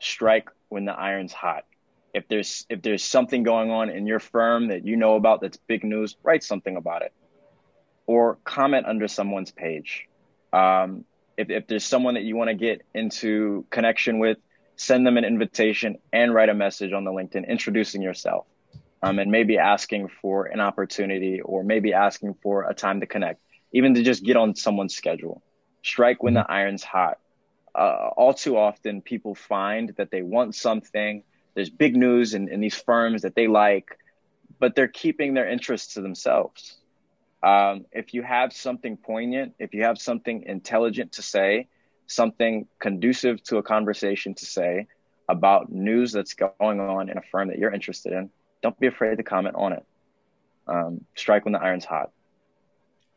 Strike 0.00 0.48
when 0.68 0.84
the 0.84 0.92
iron's 0.92 1.32
hot. 1.32 1.64
If 2.14 2.28
there's 2.28 2.64
if 2.70 2.80
there's 2.80 3.02
something 3.02 3.42
going 3.42 3.70
on 3.70 3.90
in 3.90 4.06
your 4.06 4.20
firm 4.20 4.68
that 4.68 4.86
you 4.86 4.96
know 4.96 5.16
about 5.16 5.40
that's 5.40 5.56
big 5.56 5.84
news, 5.84 6.16
write 6.22 6.44
something 6.44 6.76
about 6.76 7.02
it, 7.02 7.12
or 8.06 8.38
comment 8.44 8.86
under 8.86 9.08
someone's 9.08 9.50
page. 9.50 10.08
Um, 10.52 11.04
if, 11.36 11.50
if 11.50 11.66
there's 11.66 11.84
someone 11.84 12.14
that 12.14 12.22
you 12.22 12.36
want 12.36 12.48
to 12.48 12.54
get 12.54 12.82
into 12.94 13.66
connection 13.70 14.20
with, 14.20 14.38
send 14.76 15.06
them 15.06 15.16
an 15.16 15.24
invitation 15.24 15.98
and 16.12 16.32
write 16.32 16.48
a 16.48 16.54
message 16.54 16.92
on 16.92 17.04
the 17.04 17.10
LinkedIn 17.10 17.48
introducing 17.48 18.02
yourself 18.02 18.46
um, 19.04 19.18
and 19.18 19.30
maybe 19.30 19.58
asking 19.58 20.08
for 20.08 20.46
an 20.46 20.60
opportunity 20.60 21.40
or 21.40 21.62
maybe 21.62 21.92
asking 21.92 22.34
for 22.42 22.68
a 22.68 22.74
time 22.74 23.00
to 23.00 23.06
connect, 23.06 23.40
even 23.72 23.94
to 23.94 24.02
just 24.02 24.24
get 24.24 24.36
on 24.36 24.54
someone's 24.54 24.94
schedule. 24.94 25.42
Strike 25.82 26.22
when 26.22 26.34
the 26.34 26.40
mm-hmm. 26.40 26.52
iron's 26.52 26.82
hot. 26.82 27.18
Uh, 27.74 28.08
all 28.16 28.32
too 28.32 28.56
often, 28.56 29.02
people 29.02 29.34
find 29.34 29.92
that 29.96 30.10
they 30.10 30.22
want 30.22 30.54
something. 30.54 31.22
There's 31.54 31.70
big 31.70 31.96
news 31.96 32.34
in, 32.34 32.48
in 32.48 32.60
these 32.60 32.74
firms 32.74 33.22
that 33.22 33.34
they 33.34 33.46
like, 33.46 33.98
but 34.58 34.74
they're 34.74 34.88
keeping 34.88 35.34
their 35.34 35.48
interests 35.48 35.94
to 35.94 36.00
themselves. 36.00 36.76
Um, 37.42 37.84
if 37.92 38.14
you 38.14 38.22
have 38.22 38.52
something 38.52 38.96
poignant, 38.96 39.54
if 39.58 39.74
you 39.74 39.84
have 39.84 39.98
something 39.98 40.44
intelligent 40.46 41.12
to 41.12 41.22
say, 41.22 41.68
something 42.06 42.66
conducive 42.78 43.42
to 43.44 43.58
a 43.58 43.62
conversation 43.62 44.34
to 44.34 44.44
say 44.44 44.86
about 45.28 45.70
news 45.70 46.12
that's 46.12 46.34
going 46.34 46.80
on 46.80 47.08
in 47.10 47.18
a 47.18 47.22
firm 47.30 47.48
that 47.48 47.58
you're 47.58 47.72
interested 47.72 48.12
in, 48.12 48.30
don't 48.62 48.78
be 48.80 48.86
afraid 48.86 49.18
to 49.18 49.22
comment 49.22 49.56
on 49.56 49.74
it. 49.74 49.84
Um, 50.66 51.04
strike 51.14 51.44
when 51.44 51.52
the 51.52 51.60
iron's 51.60 51.84
hot. 51.84 52.10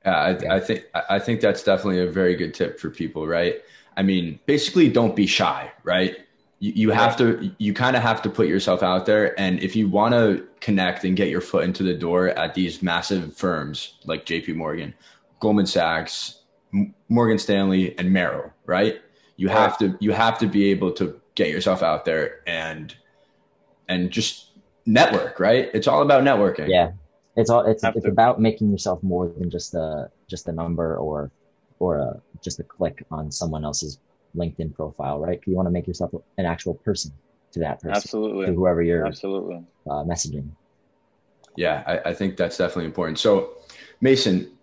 Yeah, 0.05 0.15
I, 0.15 0.55
I 0.55 0.59
think 0.59 0.85
I 0.93 1.19
think 1.19 1.41
that's 1.41 1.63
definitely 1.63 2.01
a 2.01 2.11
very 2.11 2.35
good 2.35 2.53
tip 2.53 2.79
for 2.79 2.89
people, 2.89 3.25
right? 3.25 3.61
I 3.95 4.03
mean, 4.03 4.39
basically, 4.45 4.89
don't 4.89 5.15
be 5.15 5.25
shy, 5.25 5.71
right? 5.83 6.17
You, 6.59 6.71
you 6.75 6.91
have 6.91 7.15
to, 7.17 7.51
you 7.57 7.73
kind 7.73 7.95
of 7.95 8.01
have 8.01 8.21
to 8.23 8.29
put 8.29 8.47
yourself 8.47 8.81
out 8.83 9.05
there, 9.05 9.39
and 9.39 9.59
if 9.61 9.75
you 9.75 9.87
want 9.87 10.13
to 10.13 10.47
connect 10.59 11.03
and 11.03 11.15
get 11.15 11.29
your 11.29 11.41
foot 11.41 11.63
into 11.63 11.83
the 11.83 11.93
door 11.93 12.29
at 12.29 12.53
these 12.53 12.81
massive 12.81 13.35
firms 13.35 13.95
like 14.05 14.25
J.P. 14.25 14.53
Morgan, 14.53 14.93
Goldman 15.39 15.67
Sachs, 15.67 16.41
Morgan 17.09 17.37
Stanley 17.37 17.97
and 17.97 18.11
Merrill, 18.11 18.51
right? 18.65 19.01
You 19.35 19.49
have 19.49 19.77
to 19.77 19.95
you 19.99 20.11
have 20.11 20.39
to 20.39 20.47
be 20.47 20.71
able 20.71 20.91
to 20.93 21.19
get 21.35 21.49
yourself 21.49 21.83
out 21.83 22.05
there 22.05 22.41
and 22.47 22.95
and 23.87 24.11
just 24.11 24.51
network, 24.85 25.39
right? 25.39 25.69
It's 25.73 25.87
all 25.87 26.01
about 26.01 26.23
networking. 26.23 26.69
Yeah. 26.69 26.91
It's 27.35 27.49
all 27.51 27.65
it's, 27.65 27.83
it's 27.83 28.05
about 28.05 28.41
making 28.41 28.71
yourself 28.71 29.01
more 29.03 29.27
than 29.27 29.49
just 29.51 29.75
a 29.75 30.09
just 30.27 30.47
a 30.47 30.51
number 30.51 30.97
or 30.97 31.31
or 31.79 31.99
a, 31.99 32.21
just 32.41 32.59
a 32.59 32.63
click 32.63 33.05
on 33.11 33.31
someone 33.31 33.63
else's 33.63 33.99
LinkedIn 34.35 34.73
profile, 34.75 35.19
right? 35.19 35.39
You 35.45 35.55
want 35.55 35.67
to 35.67 35.71
make 35.71 35.87
yourself 35.87 36.11
an 36.37 36.45
actual 36.45 36.75
person 36.75 37.11
to 37.53 37.59
that 37.59 37.81
person, 37.81 37.95
absolutely, 37.95 38.47
to 38.47 38.53
whoever 38.53 38.81
you're 38.81 39.05
absolutely 39.05 39.63
uh, 39.89 40.03
messaging. 40.03 40.49
Yeah, 41.55 41.83
I, 41.87 42.09
I 42.09 42.13
think 42.13 42.37
that's 42.37 42.57
definitely 42.57 42.85
important. 42.85 43.19
So, 43.19 43.57
Mason, 43.99 44.57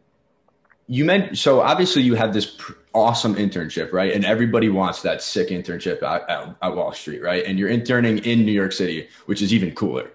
you 0.87 1.05
meant 1.05 1.39
so 1.39 1.61
obviously 1.61 2.03
you 2.03 2.15
have 2.15 2.33
this 2.33 2.47
pr- 2.47 2.75
awesome 2.95 3.35
internship, 3.35 3.93
right? 3.93 4.13
And 4.13 4.25
everybody 4.25 4.69
wants 4.69 5.03
that 5.03 5.23
sick 5.23 5.49
internship 5.49 6.03
at, 6.03 6.29
at, 6.29 6.57
at, 6.63 6.77
Wall 6.77 6.93
Street, 6.93 7.23
right? 7.23 7.45
And 7.45 7.59
you're 7.59 7.69
interning 7.69 8.19
in 8.19 8.45
New 8.45 8.53
York 8.53 8.73
City, 8.73 9.09
which 9.27 9.43
is 9.43 9.53
even 9.53 9.75
cooler. 9.75 10.11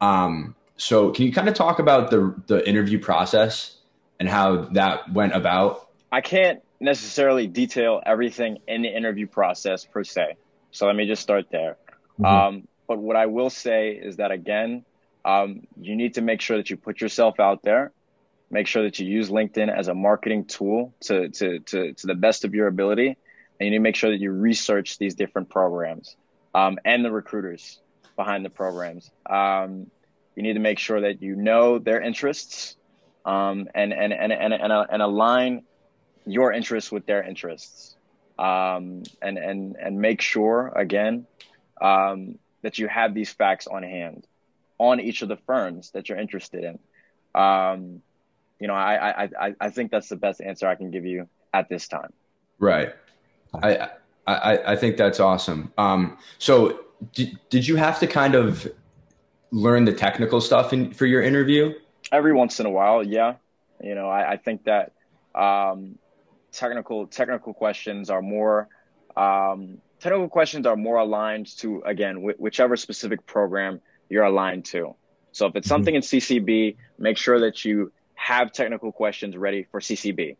Um, 0.00 0.54
so 0.76 1.10
can 1.10 1.26
you 1.26 1.32
kind 1.32 1.48
of 1.48 1.54
talk 1.54 1.78
about 1.78 2.10
the 2.10 2.34
the 2.46 2.66
interview 2.68 2.98
process 2.98 3.76
and 4.18 4.28
how 4.28 4.64
that 4.72 5.12
went 5.12 5.34
about? 5.34 5.88
I 6.12 6.20
can't 6.20 6.60
necessarily 6.80 7.46
detail 7.46 8.02
everything 8.04 8.58
in 8.66 8.82
the 8.82 8.88
interview 8.88 9.26
process 9.26 9.84
per 9.84 10.02
se. 10.02 10.36
So 10.72 10.86
let 10.86 10.96
me 10.96 11.06
just 11.06 11.22
start 11.22 11.46
there. 11.50 11.76
Mm-hmm. 12.18 12.24
Um, 12.24 12.68
but 12.88 12.98
what 12.98 13.16
I 13.16 13.26
will 13.26 13.50
say 13.50 13.92
is 13.92 14.16
that 14.16 14.30
again, 14.30 14.84
um, 15.24 15.66
you 15.80 15.94
need 15.94 16.14
to 16.14 16.22
make 16.22 16.40
sure 16.40 16.56
that 16.56 16.70
you 16.70 16.76
put 16.76 17.00
yourself 17.00 17.38
out 17.38 17.62
there. 17.62 17.92
Make 18.50 18.66
sure 18.66 18.82
that 18.82 18.98
you 18.98 19.06
use 19.06 19.28
LinkedIn 19.28 19.72
as 19.72 19.88
a 19.88 19.94
marketing 19.94 20.46
tool 20.46 20.94
to, 21.02 21.28
to, 21.28 21.60
to, 21.60 21.92
to 21.92 22.06
the 22.06 22.14
best 22.14 22.44
of 22.44 22.54
your 22.54 22.66
ability. 22.66 23.08
And 23.08 23.66
you 23.66 23.70
need 23.70 23.76
to 23.76 23.82
make 23.82 23.96
sure 23.96 24.10
that 24.10 24.20
you 24.20 24.32
research 24.32 24.98
these 24.98 25.14
different 25.14 25.50
programs 25.50 26.16
um, 26.54 26.78
and 26.84 27.04
the 27.04 27.12
recruiters 27.12 27.78
behind 28.16 28.44
the 28.44 28.50
programs. 28.50 29.10
Um, 29.28 29.90
you 30.34 30.42
need 30.42 30.54
to 30.54 30.60
make 30.60 30.78
sure 30.78 31.02
that 31.02 31.22
you 31.22 31.36
know 31.36 31.78
their 31.78 32.00
interests 32.00 32.76
um, 33.24 33.68
and, 33.74 33.92
and, 33.92 34.12
and, 34.12 34.32
and, 34.32 34.54
and, 34.54 34.72
and 34.72 35.02
align 35.02 35.62
your 36.26 36.52
interests 36.52 36.92
with 36.92 37.06
their 37.06 37.22
interests. 37.22 37.96
Um, 38.38 39.02
and, 39.20 39.36
and, 39.36 39.76
and 39.76 40.00
make 40.00 40.22
sure, 40.22 40.72
again, 40.74 41.26
um, 41.78 42.38
that 42.62 42.78
you 42.78 42.88
have 42.88 43.12
these 43.12 43.30
facts 43.30 43.66
on 43.66 43.82
hand 43.82 44.26
on 44.78 44.98
each 44.98 45.20
of 45.20 45.28
the 45.28 45.36
firms 45.36 45.90
that 45.90 46.08
you're 46.08 46.16
interested 46.16 46.64
in. 46.64 46.78
Um, 47.38 48.00
you 48.58 48.66
know, 48.66 48.72
I, 48.72 49.24
I, 49.24 49.54
I 49.60 49.68
think 49.68 49.90
that's 49.90 50.08
the 50.08 50.16
best 50.16 50.40
answer 50.40 50.66
I 50.66 50.74
can 50.74 50.90
give 50.90 51.04
you 51.04 51.28
at 51.52 51.68
this 51.68 51.86
time. 51.86 52.14
Right. 52.58 52.94
I, 53.52 53.90
I, 54.26 54.72
I 54.72 54.76
think 54.76 54.96
that's 54.96 55.20
awesome. 55.20 55.70
Um, 55.76 56.16
so 56.38 56.80
did, 57.12 57.38
did 57.50 57.68
you 57.68 57.76
have 57.76 57.98
to 58.00 58.06
kind 58.06 58.34
of 58.34 58.66
learn 59.50 59.84
the 59.84 59.92
technical 59.92 60.40
stuff 60.40 60.72
in, 60.72 60.94
for 60.94 61.04
your 61.04 61.20
interview? 61.20 61.74
Every 62.10 62.32
once 62.32 62.58
in 62.58 62.64
a 62.64 62.70
while. 62.70 63.02
Yeah. 63.02 63.34
You 63.84 63.94
know, 63.94 64.08
I, 64.08 64.32
I 64.32 64.36
think 64.38 64.64
that, 64.64 64.92
um, 65.34 65.98
technical, 66.52 67.06
technical 67.06 67.54
questions 67.54 68.10
are 68.10 68.22
more, 68.22 68.68
um, 69.16 69.78
technical 70.00 70.28
questions 70.28 70.66
are 70.66 70.76
more 70.76 70.96
aligned 70.96 71.46
to, 71.58 71.82
again, 71.84 72.16
wh- 72.16 72.40
whichever 72.40 72.76
specific 72.76 73.26
program 73.26 73.80
you're 74.08 74.24
aligned 74.24 74.64
to. 74.66 74.94
So 75.32 75.46
if 75.46 75.56
it's 75.56 75.66
mm-hmm. 75.66 75.74
something 75.74 75.94
in 75.94 76.02
CCB, 76.02 76.76
make 76.98 77.16
sure 77.16 77.40
that 77.40 77.64
you 77.64 77.92
have 78.14 78.52
technical 78.52 78.92
questions 78.92 79.36
ready 79.36 79.66
for 79.70 79.80
CCB. 79.80 80.36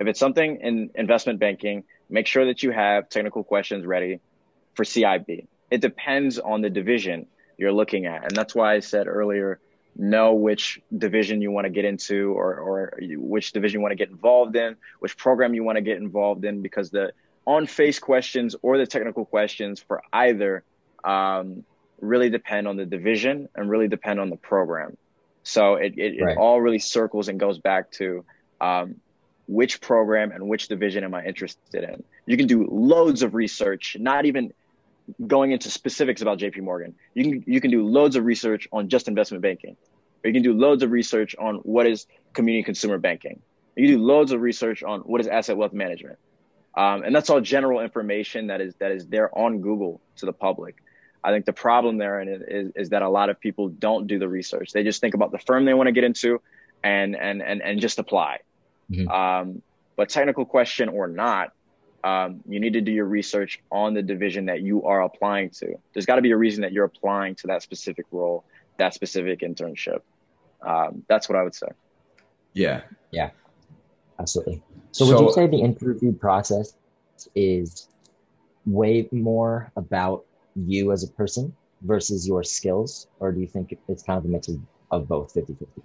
If 0.00 0.06
it's 0.06 0.18
something 0.18 0.58
in 0.62 0.90
investment 0.94 1.38
banking, 1.38 1.84
make 2.08 2.26
sure 2.26 2.46
that 2.46 2.62
you 2.62 2.70
have 2.70 3.08
technical 3.08 3.44
questions 3.44 3.86
ready 3.86 4.20
for 4.74 4.84
CIB. 4.84 5.46
It 5.70 5.80
depends 5.80 6.38
on 6.38 6.62
the 6.62 6.70
division 6.70 7.26
you're 7.58 7.72
looking 7.72 8.06
at. 8.06 8.24
And 8.24 8.34
that's 8.34 8.54
why 8.54 8.74
I 8.74 8.80
said 8.80 9.06
earlier, 9.06 9.60
know 10.00 10.34
which 10.34 10.80
division 10.96 11.42
you 11.42 11.50
want 11.50 11.66
to 11.66 11.70
get 11.70 11.84
into 11.84 12.32
or, 12.32 12.54
or 12.54 12.98
which 13.00 13.52
division 13.52 13.78
you 13.78 13.82
want 13.82 13.92
to 13.92 13.96
get 13.96 14.08
involved 14.08 14.56
in, 14.56 14.76
which 14.98 15.16
program 15.16 15.54
you 15.54 15.62
want 15.62 15.76
to 15.76 15.82
get 15.82 15.98
involved 15.98 16.44
in, 16.44 16.62
because 16.62 16.90
the 16.90 17.12
on 17.46 17.66
face 17.66 17.98
questions 17.98 18.56
or 18.62 18.78
the 18.78 18.86
technical 18.86 19.24
questions 19.24 19.80
for 19.80 20.02
either 20.12 20.64
um, 21.04 21.64
really 22.00 22.30
depend 22.30 22.66
on 22.66 22.76
the 22.76 22.86
division 22.86 23.48
and 23.54 23.68
really 23.70 23.88
depend 23.88 24.20
on 24.20 24.30
the 24.30 24.36
program. 24.36 24.96
So 25.42 25.74
it, 25.74 25.94
it, 25.96 26.22
right. 26.22 26.32
it 26.32 26.38
all 26.38 26.60
really 26.60 26.78
circles 26.78 27.28
and 27.28 27.38
goes 27.38 27.58
back 27.58 27.90
to 27.92 28.24
um, 28.60 28.96
which 29.46 29.80
program 29.80 30.32
and 30.32 30.48
which 30.48 30.68
division 30.68 31.04
am 31.04 31.14
I 31.14 31.24
interested 31.24 31.84
in. 31.84 32.02
You 32.26 32.36
can 32.36 32.46
do 32.46 32.68
loads 32.70 33.22
of 33.22 33.34
research, 33.34 33.96
not 33.98 34.26
even 34.26 34.52
going 35.26 35.52
into 35.52 35.70
specifics 35.70 36.22
about 36.22 36.38
JP 36.38 36.62
Morgan. 36.62 36.94
You 37.14 37.24
can 37.24 37.44
you 37.46 37.60
can 37.60 37.70
do 37.70 37.86
loads 37.86 38.16
of 38.16 38.24
research 38.24 38.68
on 38.72 38.88
just 38.88 39.08
investment 39.08 39.42
banking. 39.42 39.76
Or 40.22 40.28
you 40.28 40.34
can 40.34 40.42
do 40.42 40.52
loads 40.52 40.82
of 40.82 40.90
research 40.90 41.34
on 41.38 41.56
what 41.56 41.86
is 41.86 42.06
community 42.32 42.64
consumer 42.64 42.98
banking. 42.98 43.40
You 43.76 43.88
do 43.88 43.98
loads 43.98 44.32
of 44.32 44.40
research 44.40 44.82
on 44.82 45.00
what 45.00 45.20
is 45.20 45.26
asset 45.26 45.56
wealth 45.56 45.72
management. 45.72 46.18
Um, 46.76 47.02
and 47.02 47.14
that's 47.14 47.30
all 47.30 47.40
general 47.40 47.80
information 47.80 48.48
that 48.48 48.60
is 48.60 48.74
that 48.76 48.92
is 48.92 49.06
there 49.06 49.36
on 49.36 49.60
Google 49.60 50.00
to 50.16 50.26
the 50.26 50.32
public. 50.32 50.76
I 51.22 51.32
think 51.32 51.44
the 51.44 51.52
problem 51.52 51.98
there 51.98 52.20
is, 52.20 52.72
is 52.74 52.88
that 52.90 53.02
a 53.02 53.08
lot 53.08 53.28
of 53.28 53.40
people 53.40 53.68
don't 53.68 54.06
do 54.06 54.18
the 54.18 54.28
research. 54.28 54.72
They 54.72 54.84
just 54.84 55.00
think 55.00 55.14
about 55.14 55.32
the 55.32 55.38
firm 55.38 55.64
they 55.64 55.74
want 55.74 55.88
to 55.88 55.92
get 55.92 56.04
into 56.04 56.40
and, 56.82 57.14
and, 57.14 57.42
and, 57.42 57.62
and 57.62 57.80
just 57.80 57.98
apply. 57.98 58.38
Mm-hmm. 58.90 59.08
Um, 59.08 59.62
but 59.96 60.08
technical 60.08 60.46
question 60.46 60.88
or 60.88 61.08
not, 61.08 61.52
um, 62.02 62.40
you 62.48 62.58
need 62.58 62.72
to 62.72 62.80
do 62.80 62.90
your 62.90 63.04
research 63.04 63.60
on 63.70 63.92
the 63.92 64.00
division 64.00 64.46
that 64.46 64.62
you 64.62 64.84
are 64.84 65.02
applying 65.02 65.50
to. 65.50 65.78
There's 65.92 66.06
got 66.06 66.16
to 66.16 66.22
be 66.22 66.30
a 66.30 66.36
reason 66.36 66.62
that 66.62 66.72
you're 66.72 66.86
applying 66.86 67.34
to 67.36 67.48
that 67.48 67.62
specific 67.62 68.06
role, 68.10 68.44
that 68.78 68.94
specific 68.94 69.40
internship. 69.40 70.00
Um, 70.62 71.04
that's 71.08 71.28
what 71.28 71.38
I 71.38 71.42
would 71.42 71.54
say. 71.54 71.68
Yeah. 72.52 72.82
Yeah. 73.10 73.30
Absolutely. 74.18 74.62
So, 74.92 75.06
so 75.06 75.14
would 75.14 75.26
you 75.28 75.32
say 75.32 75.46
the 75.46 75.60
interview 75.60 76.12
process 76.12 76.74
is 77.34 77.88
way 78.66 79.08
more 79.12 79.72
about 79.76 80.24
you 80.54 80.92
as 80.92 81.04
a 81.04 81.08
person 81.08 81.54
versus 81.82 82.26
your 82.26 82.42
skills, 82.42 83.06
or 83.18 83.32
do 83.32 83.40
you 83.40 83.46
think 83.46 83.76
it's 83.88 84.02
kind 84.02 84.18
of 84.18 84.24
a 84.24 84.28
mix 84.28 84.48
of, 84.48 84.58
of 84.90 85.08
both 85.08 85.32
50 85.32 85.54
50? 85.54 85.82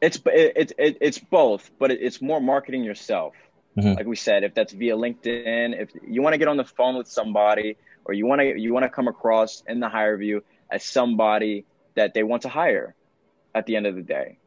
It's 0.00 0.20
it, 0.26 0.72
it, 0.78 0.98
it's 1.00 1.18
both, 1.18 1.70
but 1.78 1.90
it's 1.90 2.22
more 2.22 2.40
marketing 2.40 2.84
yourself. 2.84 3.34
Mm-hmm. 3.76 3.94
Like 3.94 4.06
we 4.06 4.16
said, 4.16 4.44
if 4.44 4.54
that's 4.54 4.72
via 4.72 4.96
LinkedIn, 4.96 5.80
if 5.80 5.90
you 6.06 6.22
want 6.22 6.34
to 6.34 6.38
get 6.38 6.48
on 6.48 6.56
the 6.56 6.64
phone 6.64 6.96
with 6.96 7.08
somebody, 7.08 7.76
or 8.04 8.14
you 8.14 8.26
want 8.26 8.40
to 8.40 8.58
you 8.58 8.72
want 8.72 8.84
to 8.84 8.88
come 8.88 9.08
across 9.08 9.62
in 9.66 9.80
the 9.80 9.88
HireVue 9.88 10.40
as 10.70 10.84
somebody 10.84 11.64
that 11.94 12.14
they 12.14 12.22
want 12.22 12.42
to 12.42 12.48
hire 12.48 12.94
at 13.54 13.66
the 13.66 13.76
end 13.76 13.86
of 13.86 13.94
the 13.94 14.02
day. 14.02 14.38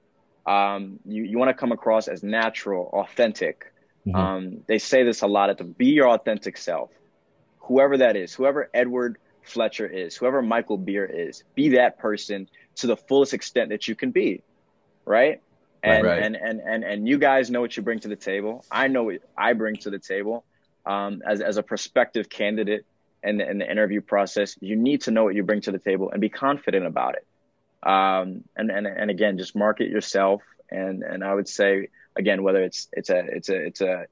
Um, 0.45 0.99
you 1.05 1.23
you 1.23 1.37
want 1.37 1.49
to 1.49 1.53
come 1.53 1.71
across 1.71 2.07
as 2.07 2.23
natural, 2.23 2.89
authentic. 2.93 3.71
Mm-hmm. 4.07 4.15
Um, 4.15 4.57
they 4.67 4.79
say 4.79 5.03
this 5.03 5.21
a 5.21 5.27
lot: 5.27 5.55
to 5.57 5.63
be 5.63 5.87
your 5.87 6.09
authentic 6.09 6.57
self, 6.57 6.89
whoever 7.59 7.97
that 7.97 8.15
is, 8.15 8.33
whoever 8.33 8.69
Edward 8.73 9.17
Fletcher 9.43 9.85
is, 9.87 10.15
whoever 10.15 10.41
Michael 10.41 10.77
Beer 10.77 11.05
is, 11.05 11.43
be 11.55 11.69
that 11.69 11.99
person 11.99 12.49
to 12.75 12.87
the 12.87 12.97
fullest 12.97 13.33
extent 13.33 13.69
that 13.69 13.87
you 13.87 13.95
can 13.95 14.11
be, 14.11 14.41
right? 15.05 15.41
And 15.83 16.05
right, 16.05 16.11
right. 16.13 16.23
and 16.23 16.35
and 16.35 16.59
and 16.59 16.83
and 16.83 17.07
you 17.07 17.17
guys 17.17 17.49
know 17.51 17.61
what 17.61 17.75
you 17.75 17.83
bring 17.83 17.99
to 17.99 18.07
the 18.07 18.15
table. 18.15 18.65
I 18.71 18.87
know 18.87 19.03
what 19.03 19.21
I 19.37 19.53
bring 19.53 19.75
to 19.77 19.89
the 19.89 19.99
table 19.99 20.43
um, 20.85 21.21
as 21.27 21.41
as 21.41 21.57
a 21.57 21.63
prospective 21.63 22.29
candidate 22.29 22.85
in 23.23 23.37
the, 23.37 23.49
in 23.49 23.57
the 23.59 23.69
interview 23.69 24.01
process. 24.01 24.57
You 24.61 24.75
need 24.75 25.01
to 25.01 25.11
know 25.11 25.23
what 25.23 25.35
you 25.35 25.43
bring 25.43 25.61
to 25.61 25.71
the 25.71 25.79
table 25.79 26.11
and 26.11 26.21
be 26.21 26.29
confident 26.29 26.85
about 26.85 27.15
it. 27.15 27.25
Um, 27.83 28.43
and 28.55 28.69
and 28.71 28.87
and 28.87 29.11
again, 29.11 29.37
just 29.37 29.55
market 29.55 29.89
yourself. 29.89 30.41
And 30.69 31.03
and 31.03 31.23
I 31.23 31.33
would 31.33 31.47
say 31.47 31.89
again, 32.15 32.43
whether 32.43 32.63
it's 32.63 32.87
it's 32.93 33.09
a 33.09 33.19
it's 33.19 33.49
a 33.49 33.65
it's 33.65 33.81
a 33.81 34.05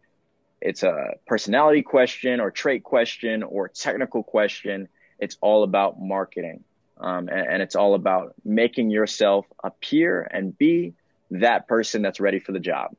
it's 0.62 0.84
a 0.84 1.14
personality 1.26 1.82
question 1.82 2.40
or 2.40 2.52
trait 2.52 2.84
question 2.84 3.44
or 3.44 3.70
technical 3.70 4.24
question 4.24 4.90
it's 5.20 5.38
all 5.42 5.64
about 5.64 6.00
marketing. 6.00 6.64
Um, 6.98 7.30
and, 7.30 7.48
and, 7.48 7.62
it's 7.62 7.78
all 7.78 7.94
about 7.94 8.34
making 8.44 8.90
yourself 8.90 9.46
appear 9.64 10.28
and 10.30 10.58
be 10.58 10.96
that 11.32 11.66
person 11.66 12.02
that's 12.02 12.20
ready 12.20 12.40
for 12.40 12.52
the 12.52 12.60
job. 12.60 12.94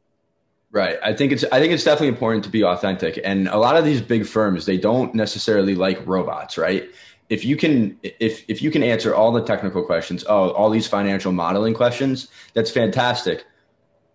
Right. 0.72 0.98
I 1.02 1.12
think 1.12 1.32
it's 1.32 1.44
I 1.52 1.60
think 1.60 1.74
it's 1.74 1.84
definitely 1.84 2.08
important 2.08 2.44
to 2.44 2.50
be 2.50 2.64
authentic. 2.64 3.20
And 3.22 3.46
a 3.48 3.58
lot 3.58 3.76
of 3.76 3.84
these 3.84 4.00
big 4.00 4.24
firms, 4.24 4.64
they 4.64 4.78
don't 4.78 5.14
necessarily 5.14 5.74
like 5.74 6.06
robots, 6.06 6.56
right? 6.56 6.88
If 7.30 7.44
you 7.44 7.56
can 7.56 7.98
if 8.02 8.44
if 8.48 8.60
you 8.60 8.70
can 8.70 8.82
answer 8.82 9.14
all 9.14 9.32
the 9.32 9.42
technical 9.42 9.82
questions, 9.82 10.24
oh, 10.28 10.50
all 10.50 10.68
these 10.68 10.86
financial 10.86 11.32
modeling 11.32 11.74
questions, 11.74 12.28
that's 12.54 12.70
fantastic. 12.70 13.44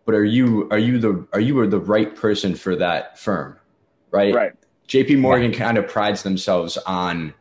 But 0.06 0.14
are 0.16 0.26
you 0.26 0.70
are 0.70 0.78
you 0.78 1.00
the 1.00 1.26
are 1.34 1.40
you 1.40 1.66
the 1.66 1.80
right 1.80 2.16
person 2.16 2.56
for 2.56 2.76
that 2.76 3.18
firm? 3.18 3.58
Right? 4.12 4.34
Right. 4.34 4.54
JP 4.88 5.20
Morgan 5.20 5.52
yeah. 5.52 5.58
kind 5.58 5.78
of 5.78 5.88
prides 5.88 6.24
themselves 6.24 6.78
on 6.86 7.34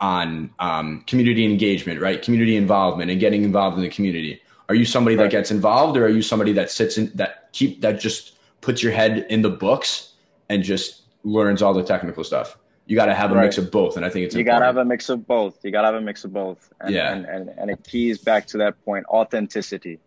on 0.00 0.50
um, 0.58 1.02
community 1.06 1.44
engagement, 1.44 2.00
right? 2.00 2.20
Community 2.20 2.56
involvement 2.56 3.10
and 3.10 3.18
getting 3.18 3.44
involved 3.44 3.76
in 3.76 3.82
the 3.82 3.88
community. 3.88 4.42
Are 4.68 4.74
you 4.74 4.84
somebody 4.84 5.16
right. 5.16 5.24
that 5.24 5.30
gets 5.30 5.50
involved, 5.50 5.96
or 5.96 6.06
are 6.06 6.10
you 6.10 6.22
somebody 6.22 6.52
that 6.52 6.70
sits 6.70 6.98
in 6.98 7.10
that 7.14 7.52
keep 7.52 7.80
that 7.82 8.00
just 8.00 8.36
puts 8.60 8.82
your 8.82 8.92
head 8.92 9.26
in 9.30 9.42
the 9.42 9.50
books 9.50 10.12
and 10.48 10.62
just 10.62 11.02
learns 11.24 11.62
all 11.62 11.72
the 11.72 11.84
technical 11.84 12.24
stuff? 12.24 12.58
You 12.86 12.94
got 12.94 13.06
to 13.06 13.14
have 13.14 13.32
a 13.32 13.34
right. 13.34 13.44
mix 13.44 13.58
of 13.58 13.70
both, 13.70 13.96
and 13.96 14.06
I 14.06 14.10
think 14.10 14.26
it's 14.26 14.34
you 14.34 14.44
got 14.44 14.60
to 14.60 14.64
have 14.64 14.76
a 14.76 14.84
mix 14.84 15.08
of 15.08 15.26
both. 15.26 15.64
You 15.64 15.72
got 15.72 15.82
to 15.82 15.86
have 15.86 15.96
a 15.96 16.00
mix 16.00 16.24
of 16.24 16.32
both. 16.32 16.72
And, 16.80 16.94
yeah, 16.94 17.12
and, 17.12 17.26
and 17.26 17.48
and 17.48 17.70
it 17.70 17.82
keys 17.84 18.18
back 18.18 18.46
to 18.48 18.58
that 18.58 18.82
point: 18.84 19.06
authenticity. 19.06 19.98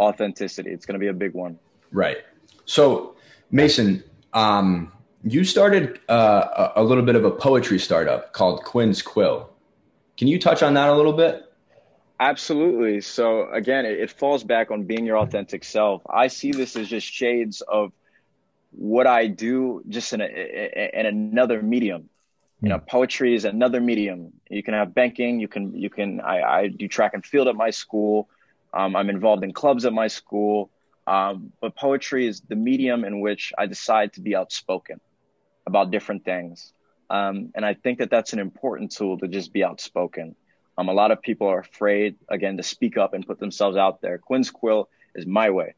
Authenticity. 0.00 0.70
It's 0.70 0.84
going 0.84 0.94
to 0.94 0.98
be 0.98 1.06
a 1.06 1.14
big 1.14 1.32
one. 1.32 1.58
Right. 1.92 2.18
So, 2.64 3.14
Mason, 3.52 4.02
um, 4.32 4.92
you 5.22 5.44
started 5.44 6.00
uh, 6.08 6.70
a 6.74 6.82
little 6.82 7.04
bit 7.04 7.14
of 7.14 7.24
a 7.24 7.30
poetry 7.30 7.78
startup 7.78 8.32
called 8.32 8.64
Quinn's 8.64 9.00
Quill. 9.00 9.48
Can 10.16 10.26
you 10.28 10.38
touch 10.40 10.62
on 10.62 10.74
that 10.74 10.88
a 10.88 10.94
little 10.94 11.12
bit? 11.12 11.44
Absolutely. 12.20 13.00
So 13.00 13.50
again, 13.50 13.86
it, 13.86 13.98
it, 13.98 14.10
falls 14.10 14.44
back 14.44 14.70
on 14.70 14.84
being 14.84 15.04
your 15.04 15.18
authentic 15.18 15.64
self. 15.64 16.02
I 16.08 16.28
see 16.28 16.52
this 16.52 16.76
as 16.76 16.88
just 16.88 17.06
shades 17.06 17.60
of 17.60 17.92
what 18.70 19.06
I 19.06 19.26
do, 19.26 19.82
just 19.88 20.12
in, 20.12 20.20
a, 20.20 20.90
in 20.94 21.06
another 21.06 21.60
medium. 21.60 22.08
You 22.64 22.70
know, 22.70 22.78
poetry 22.78 23.34
is 23.34 23.44
another 23.44 23.80
medium. 23.80 24.32
You 24.48 24.62
can 24.62 24.74
have 24.74 24.94
banking. 24.94 25.40
You 25.40 25.48
can 25.48 25.76
you 25.76 25.90
can. 25.90 26.20
I, 26.20 26.42
I 26.42 26.68
do 26.68 26.88
track 26.88 27.12
and 27.14 27.24
field 27.24 27.48
at 27.48 27.56
my 27.56 27.70
school. 27.70 28.28
Um, 28.72 28.96
I'm 28.96 29.10
involved 29.10 29.44
in 29.44 29.52
clubs 29.52 29.84
at 29.84 29.92
my 29.92 30.08
school. 30.08 30.70
Um, 31.06 31.52
but 31.60 31.76
poetry 31.76 32.26
is 32.26 32.40
the 32.40 32.56
medium 32.56 33.04
in 33.04 33.20
which 33.20 33.52
I 33.58 33.66
decide 33.66 34.14
to 34.14 34.20
be 34.20 34.34
outspoken 34.34 35.00
about 35.66 35.90
different 35.90 36.24
things. 36.24 36.72
Um, 37.10 37.50
and 37.54 37.64
I 37.64 37.74
think 37.74 37.98
that 37.98 38.10
that's 38.10 38.32
an 38.32 38.38
important 38.38 38.92
tool 38.92 39.18
to 39.18 39.28
just 39.28 39.52
be 39.52 39.62
outspoken. 39.62 40.34
Um, 40.76 40.88
a 40.88 40.92
lot 40.92 41.10
of 41.10 41.22
people 41.22 41.46
are 41.48 41.60
afraid, 41.60 42.16
again, 42.28 42.56
to 42.56 42.62
speak 42.62 42.96
up 42.96 43.14
and 43.14 43.26
put 43.26 43.38
themselves 43.38 43.76
out 43.76 44.00
there. 44.00 44.18
Quinn's 44.18 44.50
Quill 44.50 44.88
is 45.14 45.26
my 45.26 45.50
way. 45.50 45.74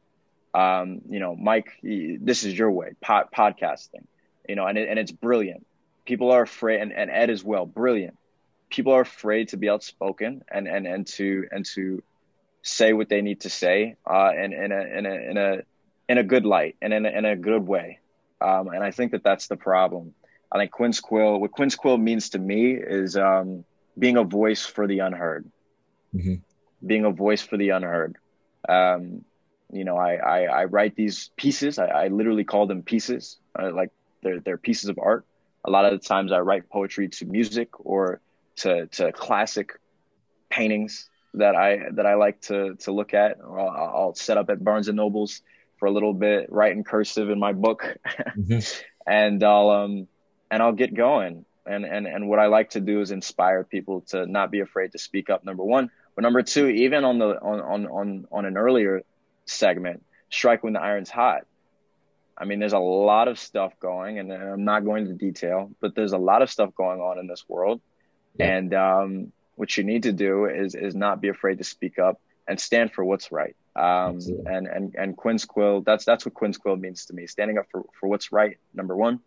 Um, 0.54 1.02
you 1.10 1.18
know, 1.18 1.36
Mike, 1.36 1.72
this 1.82 2.44
is 2.44 2.56
your 2.56 2.70
way, 2.70 2.92
pod, 3.02 3.26
podcasting, 3.36 4.06
you 4.48 4.54
know, 4.54 4.66
and, 4.66 4.78
it, 4.78 4.88
and 4.88 4.98
it's 4.98 5.12
brilliant. 5.12 5.66
People 6.06 6.30
are 6.30 6.42
afraid, 6.42 6.80
and, 6.80 6.92
and 6.92 7.10
Ed 7.10 7.30
as 7.30 7.44
well, 7.44 7.66
brilliant. 7.66 8.16
People 8.70 8.92
are 8.92 9.02
afraid 9.02 9.48
to 9.48 9.56
be 9.56 9.68
outspoken 9.68 10.42
and, 10.50 10.66
and, 10.66 10.86
and 10.86 11.06
to, 11.06 11.46
and 11.52 11.66
to 11.74 12.02
say 12.62 12.92
what 12.92 13.08
they 13.08 13.22
need 13.22 13.40
to 13.40 13.50
say, 13.50 13.96
uh, 14.06 14.32
in, 14.36 14.52
in 14.52 14.72
a, 14.72 14.80
in 14.80 15.06
a, 15.06 15.14
in 15.14 15.36
a, 15.36 15.62
in 16.08 16.18
a 16.18 16.22
good 16.22 16.44
light 16.44 16.76
and 16.80 16.92
in 16.92 17.06
a, 17.06 17.10
in 17.10 17.24
a 17.24 17.36
good 17.36 17.66
way. 17.66 18.00
Um, 18.40 18.68
and 18.68 18.82
I 18.82 18.90
think 18.90 19.12
that 19.12 19.22
that's 19.22 19.48
the 19.48 19.56
problem. 19.56 20.14
I 20.50 20.58
think 20.58 20.70
Quinn's 20.70 21.00
Quill, 21.00 21.40
what 21.40 21.52
Quinn's 21.52 21.74
Quill 21.74 21.98
means 21.98 22.30
to 22.30 22.38
me 22.38 22.72
is 22.74 23.16
um, 23.16 23.64
being 23.98 24.16
a 24.16 24.24
voice 24.24 24.64
for 24.64 24.86
the 24.86 25.00
unheard, 25.00 25.50
mm-hmm. 26.14 26.34
being 26.86 27.04
a 27.04 27.10
voice 27.10 27.42
for 27.42 27.56
the 27.56 27.70
unheard. 27.70 28.16
Um, 28.68 29.24
you 29.72 29.84
know, 29.84 29.96
I, 29.96 30.14
I, 30.14 30.42
I, 30.44 30.64
write 30.64 30.94
these 30.96 31.30
pieces. 31.36 31.78
I, 31.78 31.86
I 31.86 32.08
literally 32.08 32.44
call 32.44 32.66
them 32.66 32.82
pieces, 32.82 33.38
uh, 33.58 33.72
like 33.72 33.90
they're, 34.22 34.40
they're 34.40 34.58
pieces 34.58 34.88
of 34.88 34.98
art. 35.00 35.24
A 35.66 35.70
lot 35.70 35.84
of 35.84 35.92
the 35.92 36.06
times 36.06 36.32
I 36.32 36.38
write 36.40 36.68
poetry 36.70 37.08
to 37.08 37.26
music 37.26 37.68
or 37.80 38.20
to, 38.56 38.86
to 38.86 39.12
classic 39.12 39.78
paintings 40.48 41.08
that 41.34 41.56
I, 41.56 41.90
that 41.92 42.06
I 42.06 42.14
like 42.14 42.40
to, 42.42 42.76
to 42.76 42.92
look 42.92 43.14
at. 43.14 43.38
I'll, 43.44 43.92
I'll 43.94 44.14
set 44.14 44.38
up 44.38 44.48
at 44.50 44.62
Barnes 44.62 44.88
and 44.88 44.96
Nobles 44.96 45.42
for 45.78 45.86
a 45.86 45.90
little 45.90 46.14
bit, 46.14 46.50
write 46.50 46.72
in 46.72 46.84
cursive 46.84 47.28
in 47.30 47.38
my 47.38 47.52
book 47.52 47.84
mm-hmm. 48.36 48.58
and 49.06 49.42
I'll, 49.44 49.70
um, 49.70 50.08
and 50.50 50.62
I'll 50.62 50.72
get 50.72 50.94
going. 50.94 51.44
And, 51.66 51.84
and, 51.84 52.06
and 52.06 52.28
what 52.28 52.38
I 52.38 52.46
like 52.46 52.70
to 52.70 52.80
do 52.80 53.00
is 53.00 53.10
inspire 53.10 53.64
people 53.64 54.02
to 54.08 54.24
not 54.26 54.50
be 54.50 54.60
afraid 54.60 54.92
to 54.92 54.98
speak 54.98 55.30
up. 55.30 55.44
Number 55.44 55.64
one, 55.64 55.90
but 56.14 56.22
number 56.22 56.42
two, 56.42 56.68
even 56.68 57.04
on 57.04 57.18
the, 57.18 57.40
on, 57.40 57.60
on, 57.60 57.86
on, 57.86 58.26
on 58.30 58.46
an 58.46 58.56
earlier 58.56 59.02
segment, 59.46 60.04
strike 60.30 60.62
when 60.62 60.74
the 60.74 60.80
iron's 60.80 61.10
hot. 61.10 61.44
I 62.38 62.44
mean, 62.44 62.58
there's 62.58 62.74
a 62.74 62.78
lot 62.78 63.28
of 63.28 63.38
stuff 63.38 63.72
going, 63.80 64.18
and 64.18 64.32
I'm 64.32 64.64
not 64.64 64.84
going 64.84 65.06
into 65.06 65.14
detail, 65.14 65.70
but 65.80 65.94
there's 65.94 66.12
a 66.12 66.18
lot 66.18 66.42
of 66.42 66.50
stuff 66.50 66.74
going 66.74 67.00
on 67.00 67.18
in 67.18 67.26
this 67.26 67.44
world. 67.48 67.80
Yeah. 68.38 68.56
And 68.56 68.74
um, 68.74 69.32
what 69.54 69.76
you 69.76 69.84
need 69.84 70.02
to 70.02 70.12
do 70.12 70.44
is 70.46 70.74
is 70.74 70.94
not 70.94 71.20
be 71.20 71.28
afraid 71.28 71.58
to 71.58 71.64
speak 71.64 71.98
up 71.98 72.20
and 72.46 72.60
stand 72.60 72.92
for 72.92 73.04
what's 73.04 73.32
right. 73.32 73.56
Um, 73.74 74.20
and 74.46 74.66
and 74.66 74.94
and 74.96 75.16
Quinn's 75.16 75.44
Quill, 75.44 75.80
that's 75.80 76.04
that's 76.04 76.24
what 76.26 76.34
Quinn's 76.34 76.58
Quill 76.58 76.76
means 76.76 77.06
to 77.06 77.14
me. 77.14 77.26
Standing 77.26 77.58
up 77.58 77.66
for 77.70 77.84
for 77.98 78.08
what's 78.08 78.32
right. 78.32 78.58
Number 78.74 78.96
one, 78.96 79.20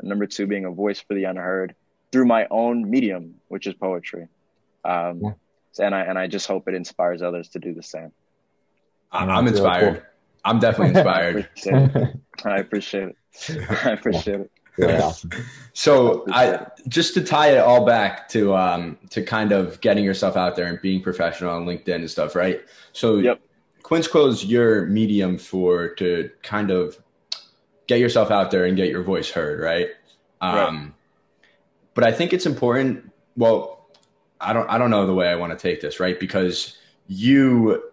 and 0.00 0.08
number 0.08 0.26
two, 0.26 0.46
being 0.46 0.64
a 0.64 0.70
voice 0.70 1.00
for 1.00 1.14
the 1.14 1.24
unheard 1.24 1.74
through 2.12 2.26
my 2.26 2.46
own 2.50 2.88
medium, 2.88 3.34
which 3.48 3.66
is 3.66 3.74
poetry. 3.74 4.28
Um, 4.84 5.20
yeah. 5.20 5.32
And 5.78 5.94
I 5.94 6.02
and 6.02 6.18
I 6.18 6.28
just 6.28 6.46
hope 6.46 6.68
it 6.68 6.74
inspires 6.74 7.22
others 7.22 7.48
to 7.50 7.58
do 7.58 7.74
the 7.74 7.82
same. 7.82 8.12
I'm 9.30 9.46
inspired. 9.46 9.94
Cool. 9.94 10.02
I'm 10.44 10.58
definitely 10.58 10.94
inspired. 10.94 11.48
I 12.44 12.56
appreciate 12.58 13.14
it. 13.48 13.70
I 13.84 13.90
appreciate 13.90 14.40
it. 14.40 14.50
Really 14.76 14.96
awesome. 14.96 15.30
So 15.72 16.24
I 16.32 16.66
just 16.88 17.14
to 17.14 17.22
tie 17.22 17.52
it 17.52 17.58
all 17.58 17.86
back 17.86 18.28
to 18.30 18.56
um 18.56 18.98
to 19.10 19.22
kind 19.22 19.52
of 19.52 19.80
getting 19.80 20.02
yourself 20.02 20.36
out 20.36 20.56
there 20.56 20.66
and 20.66 20.80
being 20.80 21.00
professional 21.00 21.54
on 21.54 21.64
LinkedIn 21.64 21.94
and 21.94 22.10
stuff, 22.10 22.34
right? 22.34 22.60
So 22.92 23.18
yep. 23.18 23.40
Quinn's 23.84 24.08
Quill 24.08 24.26
is 24.26 24.44
your 24.44 24.86
medium 24.86 25.38
for 25.38 25.90
to 25.90 26.28
kind 26.42 26.72
of 26.72 26.98
get 27.86 28.00
yourself 28.00 28.32
out 28.32 28.50
there 28.50 28.64
and 28.64 28.76
get 28.76 28.88
your 28.88 29.04
voice 29.04 29.30
heard, 29.30 29.60
right? 29.60 29.90
Um, 30.40 30.56
right. 30.56 30.92
But 31.94 32.04
I 32.04 32.10
think 32.10 32.32
it's 32.32 32.46
important. 32.46 33.12
Well, 33.36 33.88
I 34.40 34.52
don't. 34.52 34.68
I 34.68 34.78
don't 34.78 34.90
know 34.90 35.06
the 35.06 35.14
way 35.14 35.28
I 35.28 35.36
want 35.36 35.56
to 35.56 35.58
take 35.58 35.80
this, 35.80 36.00
right? 36.00 36.18
Because 36.18 36.76
you 37.06 37.92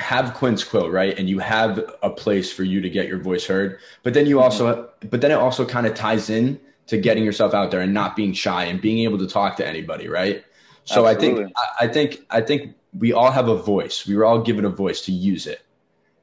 have 0.00 0.34
Quinn's 0.34 0.64
Quill, 0.64 0.90
right? 0.90 1.16
And 1.18 1.28
you 1.28 1.38
have 1.38 1.78
a 2.02 2.10
place 2.10 2.52
for 2.52 2.64
you 2.64 2.80
to 2.80 2.90
get 2.90 3.06
your 3.06 3.18
voice 3.18 3.46
heard. 3.46 3.78
But 4.02 4.14
then 4.14 4.26
you 4.26 4.40
also, 4.40 4.90
but 5.08 5.20
then 5.20 5.30
it 5.30 5.34
also 5.34 5.66
kind 5.66 5.86
of 5.86 5.94
ties 5.94 6.30
in 6.30 6.58
to 6.86 6.98
getting 6.98 7.22
yourself 7.22 7.54
out 7.54 7.70
there 7.70 7.80
and 7.80 7.94
not 7.94 8.16
being 8.16 8.32
shy 8.32 8.64
and 8.64 8.80
being 8.80 9.00
able 9.00 9.18
to 9.18 9.26
talk 9.26 9.56
to 9.56 9.66
anybody, 9.66 10.08
right? 10.08 10.44
So 10.84 11.06
Absolutely. 11.06 11.44
I 11.80 11.86
think, 11.86 12.12
I 12.12 12.16
think, 12.16 12.26
I 12.30 12.40
think 12.40 12.74
we 12.98 13.12
all 13.12 13.30
have 13.30 13.48
a 13.48 13.56
voice. 13.56 14.06
We 14.06 14.16
were 14.16 14.24
all 14.24 14.40
given 14.40 14.64
a 14.64 14.70
voice 14.70 15.02
to 15.02 15.12
use 15.12 15.46
it. 15.46 15.62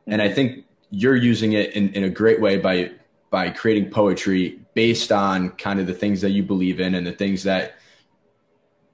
And 0.07 0.21
I 0.21 0.29
think 0.29 0.65
you're 0.89 1.15
using 1.15 1.53
it 1.53 1.73
in, 1.73 1.93
in 1.93 2.03
a 2.03 2.09
great 2.09 2.41
way 2.41 2.57
by 2.57 2.91
by 3.29 3.49
creating 3.49 3.89
poetry 3.89 4.59
based 4.73 5.11
on 5.11 5.49
kind 5.51 5.79
of 5.81 5.87
the 5.87 5.93
things 5.93 6.21
that 6.21 6.31
you 6.31 6.43
believe 6.43 6.79
in 6.79 6.95
and 6.95 7.05
the 7.05 7.11
things 7.11 7.43
that 7.43 7.75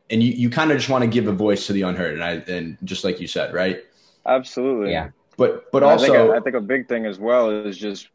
and 0.09 0.23
you, 0.23 0.31
you 0.31 0.49
kind 0.49 0.71
of 0.71 0.77
just 0.77 0.89
want 0.89 1.03
to 1.03 1.07
give 1.07 1.27
a 1.27 1.31
voice 1.31 1.67
to 1.67 1.73
the 1.73 1.83
unheard 1.83 2.13
and 2.13 2.23
I 2.23 2.31
and 2.51 2.77
just 2.83 3.03
like 3.03 3.19
you 3.19 3.27
said, 3.27 3.53
right? 3.53 3.83
Absolutely. 4.25 4.91
Yeah. 4.91 5.09
But 5.37 5.71
but 5.71 5.83
also 5.83 6.05
I 6.05 6.07
think, 6.07 6.17
a, 6.17 6.33
I 6.33 6.39
think 6.41 6.55
a 6.55 6.61
big 6.61 6.87
thing 6.87 7.05
as 7.05 7.19
well 7.19 7.49
is 7.49 7.77
just 7.77 8.07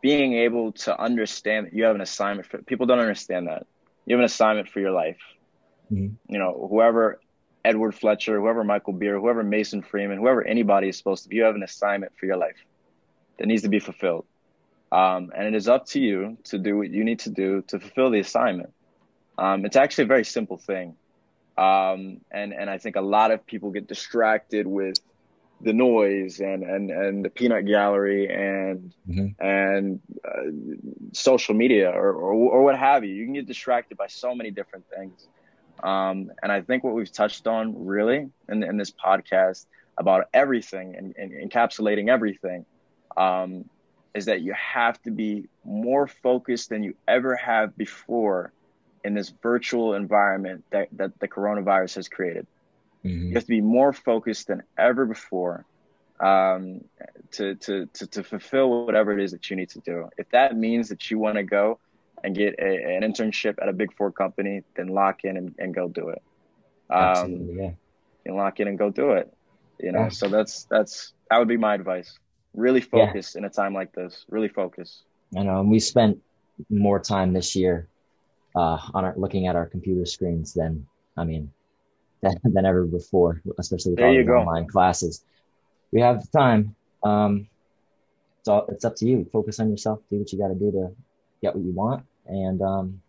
being 0.00 0.34
able 0.34 0.72
to 0.72 1.00
understand 1.00 1.66
that 1.66 1.74
you 1.74 1.84
have 1.84 1.94
an 1.94 2.00
assignment 2.00 2.48
for 2.48 2.58
people 2.58 2.86
don't 2.86 2.98
understand 2.98 3.46
that. 3.48 3.66
You 4.06 4.16
have 4.16 4.20
an 4.20 4.26
assignment 4.26 4.68
for 4.68 4.80
your 4.80 4.90
life. 4.90 5.20
Mm-hmm. 5.92 6.32
You 6.32 6.38
know, 6.38 6.66
whoever 6.70 7.20
Edward 7.64 7.92
Fletcher, 7.94 8.38
whoever 8.40 8.64
Michael 8.64 8.92
Beer, 8.92 9.18
whoever 9.18 9.42
Mason 9.42 9.82
Freeman, 9.82 10.18
whoever 10.18 10.44
anybody 10.44 10.88
is 10.88 10.98
supposed 10.98 11.22
to 11.22 11.28
be, 11.28 11.36
you 11.36 11.44
have 11.44 11.54
an 11.54 11.62
assignment 11.62 12.12
for 12.18 12.26
your 12.26 12.36
life 12.36 12.56
that 13.38 13.46
needs 13.46 13.62
to 13.62 13.68
be 13.68 13.78
fulfilled. 13.78 14.26
Um, 14.92 15.32
and 15.34 15.46
it 15.46 15.54
is 15.54 15.68
up 15.68 15.86
to 15.86 16.00
you 16.00 16.38
to 16.44 16.58
do 16.58 16.76
what 16.76 16.90
you 16.90 17.04
need 17.04 17.20
to 17.20 17.30
do 17.30 17.62
to 17.68 17.80
fulfill 17.80 18.10
the 18.10 18.20
assignment. 18.20 18.72
Um, 19.38 19.64
it's 19.64 19.76
actually 19.76 20.04
a 20.04 20.08
very 20.08 20.24
simple 20.24 20.58
thing. 20.58 20.94
Um, 21.56 22.20
and, 22.30 22.52
and 22.52 22.68
I 22.68 22.78
think 22.78 22.96
a 22.96 23.00
lot 23.00 23.30
of 23.30 23.46
people 23.46 23.70
get 23.70 23.86
distracted 23.86 24.66
with 24.66 24.96
the 25.60 25.72
noise 25.72 26.40
and, 26.40 26.62
and, 26.64 26.90
and 26.90 27.24
the 27.24 27.30
peanut 27.30 27.64
gallery 27.64 28.28
and, 28.28 28.92
mm-hmm. 29.08 29.44
and 29.44 30.00
uh, 30.24 31.12
social 31.12 31.54
media 31.54 31.90
or, 31.90 32.12
or, 32.12 32.32
or, 32.32 32.62
what 32.64 32.76
have 32.76 33.04
you. 33.04 33.14
You 33.14 33.24
can 33.24 33.34
get 33.34 33.46
distracted 33.46 33.96
by 33.96 34.08
so 34.08 34.34
many 34.34 34.50
different 34.50 34.84
things. 34.94 35.28
Um, 35.82 36.32
and 36.42 36.50
I 36.50 36.60
think 36.60 36.82
what 36.82 36.94
we've 36.94 37.10
touched 37.10 37.46
on 37.46 37.86
really 37.86 38.28
in, 38.48 38.62
in 38.62 38.76
this 38.76 38.90
podcast 38.90 39.66
about 39.96 40.26
everything 40.34 40.96
and, 40.96 41.14
and 41.16 41.50
encapsulating 41.50 42.08
everything 42.08 42.66
um, 43.16 43.64
is 44.14 44.26
that 44.26 44.40
you 44.42 44.54
have 44.54 45.00
to 45.02 45.10
be 45.10 45.48
more 45.64 46.06
focused 46.06 46.68
than 46.68 46.82
you 46.82 46.94
ever 47.06 47.36
have 47.36 47.76
before 47.76 48.52
in 49.04 49.14
this 49.14 49.32
virtual 49.42 49.94
environment 49.94 50.64
that, 50.70 50.88
that 50.92 51.18
the 51.20 51.28
coronavirus 51.28 51.96
has 51.96 52.08
created. 52.08 52.46
Mm-hmm. 53.04 53.28
You 53.28 53.34
have 53.34 53.44
to 53.44 53.48
be 53.48 53.60
more 53.60 53.92
focused 53.92 54.48
than 54.48 54.62
ever 54.78 55.04
before 55.04 55.66
um, 56.20 56.80
to, 57.32 57.54
to, 57.56 57.86
to, 57.86 58.06
to, 58.06 58.22
fulfill 58.22 58.86
whatever 58.86 59.16
it 59.16 59.22
is 59.22 59.32
that 59.32 59.50
you 59.50 59.56
need 59.56 59.68
to 59.70 59.80
do. 59.80 60.08
If 60.16 60.30
that 60.30 60.56
means 60.56 60.88
that 60.88 61.10
you 61.10 61.18
want 61.18 61.36
to 61.36 61.42
go 61.42 61.78
and 62.22 62.34
get 62.34 62.54
a, 62.58 62.96
an 62.96 63.02
internship 63.02 63.56
at 63.60 63.68
a 63.68 63.72
big 63.74 63.92
four 63.94 64.10
company, 64.10 64.62
then 64.74 64.88
lock 64.88 65.24
in 65.24 65.36
and, 65.36 65.54
and 65.58 65.74
go 65.74 65.88
do 65.88 66.08
it. 66.08 66.22
Um, 66.88 67.50
yeah. 67.58 67.70
And 68.24 68.36
lock 68.36 68.60
in 68.60 68.68
and 68.68 68.78
go 68.78 68.88
do 68.90 69.12
it. 69.12 69.30
You 69.78 69.92
know, 69.92 70.04
yeah. 70.04 70.08
so 70.08 70.28
that's, 70.28 70.64
that's, 70.64 71.12
that 71.28 71.38
would 71.38 71.48
be 71.48 71.58
my 71.58 71.74
advice. 71.74 72.18
Really 72.54 72.80
focus 72.80 73.34
yeah. 73.34 73.40
in 73.40 73.44
a 73.44 73.50
time 73.50 73.74
like 73.74 73.92
this. 73.92 74.24
Really 74.30 74.48
focus. 74.48 75.02
I 75.36 75.42
know. 75.42 75.60
And 75.60 75.70
we 75.70 75.80
spent 75.80 76.20
more 76.70 77.00
time 77.00 77.32
this 77.32 77.54
year 77.56 77.88
uh, 78.54 78.78
on 78.94 79.04
our, 79.04 79.14
looking 79.16 79.46
at 79.46 79.56
our 79.56 79.66
computer 79.66 80.06
screens 80.06 80.54
than, 80.54 80.86
I 81.16 81.24
mean, 81.24 81.52
than, 82.22 82.34
than 82.44 82.66
ever 82.66 82.84
before, 82.84 83.42
especially 83.58 83.92
with 83.92 83.98
there 83.98 84.08
all 84.08 84.14
the 84.14 84.32
online 84.32 84.66
classes. 84.66 85.22
We 85.92 86.00
have 86.00 86.22
the 86.22 86.38
time. 86.38 86.74
Um, 87.02 87.48
it's 88.40 88.48
all, 88.48 88.66
it's 88.68 88.84
up 88.84 88.96
to 88.96 89.06
you. 89.06 89.26
Focus 89.32 89.60
on 89.60 89.70
yourself. 89.70 90.00
Do 90.10 90.18
what 90.18 90.32
you 90.32 90.38
got 90.38 90.48
to 90.48 90.54
do 90.54 90.70
to 90.72 90.94
get 91.42 91.54
what 91.54 91.64
you 91.64 91.72
want, 91.72 92.04
and 92.26 92.60
um, 92.62 93.02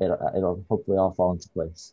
it'll, 0.00 0.32
it'll 0.36 0.64
hopefully 0.68 0.98
all 0.98 1.12
fall 1.12 1.32
into 1.32 1.48
place. 1.50 1.92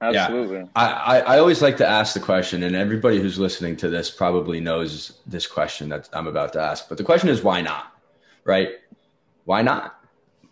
Absolutely. 0.00 0.58
Yeah. 0.58 0.66
I, 0.76 1.20
I, 1.20 1.38
always 1.38 1.60
like 1.60 1.76
to 1.78 1.86
ask 1.86 2.14
the 2.14 2.20
question, 2.20 2.62
and 2.62 2.76
everybody 2.76 3.20
who's 3.20 3.36
listening 3.38 3.76
to 3.78 3.88
this 3.88 4.10
probably 4.10 4.60
knows 4.60 5.18
this 5.26 5.46
question 5.48 5.88
that 5.88 6.08
I'm 6.12 6.28
about 6.28 6.52
to 6.52 6.60
ask. 6.60 6.88
But 6.88 6.98
the 6.98 7.04
question 7.04 7.28
is, 7.28 7.42
why 7.42 7.62
not? 7.62 7.92
Right? 8.44 8.76
Why 9.44 9.62
not? 9.62 9.97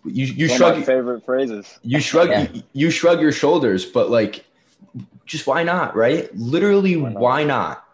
You 0.07 0.27
you 0.27 0.49
One 0.49 0.59
shrug. 0.59 0.85
favorite 0.85 1.25
phrases. 1.25 1.79
You 1.83 2.01
shrug. 2.01 2.31
yeah. 2.31 2.47
you, 2.53 2.63
you, 2.73 2.91
shrug 2.91 3.21
your 3.21 3.33
shoulders, 3.33 3.85
but 3.85 4.11
like, 4.11 4.45
just 5.25 5.47
why 5.47 5.63
not? 5.63 5.97
Right? 5.97 6.35
Literally, 6.37 6.97
why 6.97 7.11
not? 7.11 7.21
Why 7.21 7.45
not? 7.45 7.85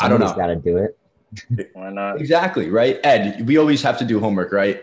I 0.00 0.08
don't 0.08 0.20
know. 0.20 0.32
Got 0.34 0.46
to 0.46 0.56
do 0.56 0.76
it. 0.78 0.98
why 1.72 1.90
not? 1.90 2.20
Exactly. 2.20 2.70
Right, 2.70 2.98
Ed. 3.04 3.46
We 3.46 3.56
always 3.56 3.82
have 3.82 3.98
to 3.98 4.04
do 4.04 4.20
homework, 4.20 4.52
right? 4.52 4.82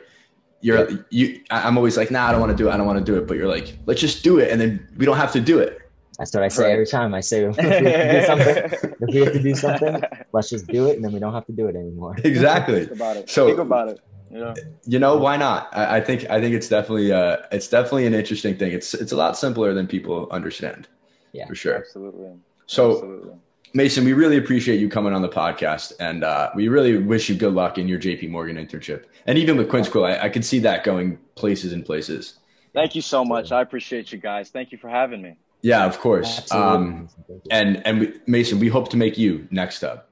You're 0.61 1.05
you. 1.09 1.41
I'm 1.51 1.77
always 1.77 1.95
like, 1.95 2.11
nah, 2.11 2.27
I 2.27 2.31
don't 2.31 2.41
want 2.41 2.51
to 2.51 2.57
do 2.57 2.69
it. 2.69 2.73
I 2.73 2.77
don't 2.77 2.85
want 2.85 2.99
to 2.99 3.05
do 3.05 3.17
it. 3.17 3.27
But 3.27 3.37
you're 3.37 3.47
like, 3.47 3.77
let's 3.85 4.01
just 4.01 4.23
do 4.23 4.39
it, 4.39 4.51
and 4.51 4.59
then 4.59 4.87
we 4.97 5.05
don't 5.05 5.17
have 5.17 5.31
to 5.33 5.41
do 5.41 5.59
it 5.59 5.79
That's 6.17 6.33
what 6.33 6.43
I 6.43 6.49
say 6.49 6.63
right. 6.63 6.71
every 6.73 6.85
time. 6.85 7.13
I 7.13 7.21
say 7.21 7.43
if 7.45 7.57
we, 7.57 7.63
have 7.63 7.79
to 7.81 8.19
do 8.19 8.25
something, 8.25 8.97
if 9.07 9.13
we 9.13 9.19
have 9.21 9.33
to 9.33 9.41
do 9.41 9.55
something, 9.55 10.01
let's 10.33 10.49
just 10.49 10.67
do 10.67 10.87
it, 10.87 10.95
and 10.95 11.05
then 11.05 11.13
we 11.13 11.19
don't 11.19 11.33
have 11.33 11.45
to 11.45 11.53
do 11.53 11.67
it 11.67 11.75
anymore. 11.75 12.15
Exactly. 12.23 12.85
Think 12.85 12.91
about 12.91 13.17
it. 13.17 13.29
So 13.29 13.47
think 13.47 13.59
about 13.59 13.89
it. 13.89 13.99
Yeah. 14.31 14.53
You 14.85 14.99
know 14.99 15.17
why 15.17 15.37
not? 15.37 15.69
I, 15.71 15.97
I, 15.97 16.01
think 16.01 16.29
I 16.29 16.39
think 16.39 16.53
it's 16.55 16.69
definitely 16.69 17.11
uh 17.11 17.37
it's 17.51 17.67
definitely 17.67 18.05
an 18.05 18.13
interesting 18.13 18.57
thing. 18.57 18.71
It's 18.71 18.93
it's 18.93 19.11
a 19.11 19.15
lot 19.15 19.37
simpler 19.37 19.73
than 19.73 19.87
people 19.87 20.27
understand. 20.31 20.87
Yeah, 21.31 21.47
for 21.47 21.55
sure. 21.55 21.75
Absolutely. 21.75 22.31
So, 22.65 22.93
Absolutely. 22.93 23.33
Mason, 23.73 24.03
we 24.03 24.13
really 24.13 24.37
appreciate 24.37 24.79
you 24.79 24.89
coming 24.89 25.13
on 25.13 25.21
the 25.21 25.29
podcast, 25.29 25.93
and 25.99 26.23
uh, 26.23 26.49
we 26.55 26.67
really 26.69 26.97
wish 26.97 27.29
you 27.29 27.35
good 27.35 27.53
luck 27.53 27.77
in 27.77 27.87
your 27.87 27.99
JP 27.99 28.29
Morgan 28.29 28.55
internship, 28.55 29.05
and 29.27 29.37
even 29.37 29.57
with 29.57 29.69
Quinn's 29.69 29.89
Quill. 29.89 30.05
I, 30.05 30.17
I 30.17 30.29
could 30.29 30.43
see 30.43 30.59
that 30.59 30.83
going 30.83 31.19
places 31.35 31.71
and 31.71 31.85
places. 31.85 32.39
Thank 32.73 32.95
you 32.95 33.01
so 33.01 33.23
much. 33.23 33.51
I 33.51 33.61
appreciate 33.61 34.11
you 34.11 34.17
guys. 34.17 34.49
Thank 34.49 34.71
you 34.71 34.77
for 34.77 34.89
having 34.89 35.21
me. 35.21 35.35
Yeah, 35.61 35.85
of 35.85 35.99
course. 35.99 36.51
Um, 36.51 37.09
and 37.51 37.85
and 37.85 37.99
we, 37.99 38.13
Mason, 38.25 38.59
we 38.59 38.69
hope 38.69 38.89
to 38.89 38.97
make 38.97 39.17
you 39.17 39.47
next 39.51 39.83
up. 39.83 40.08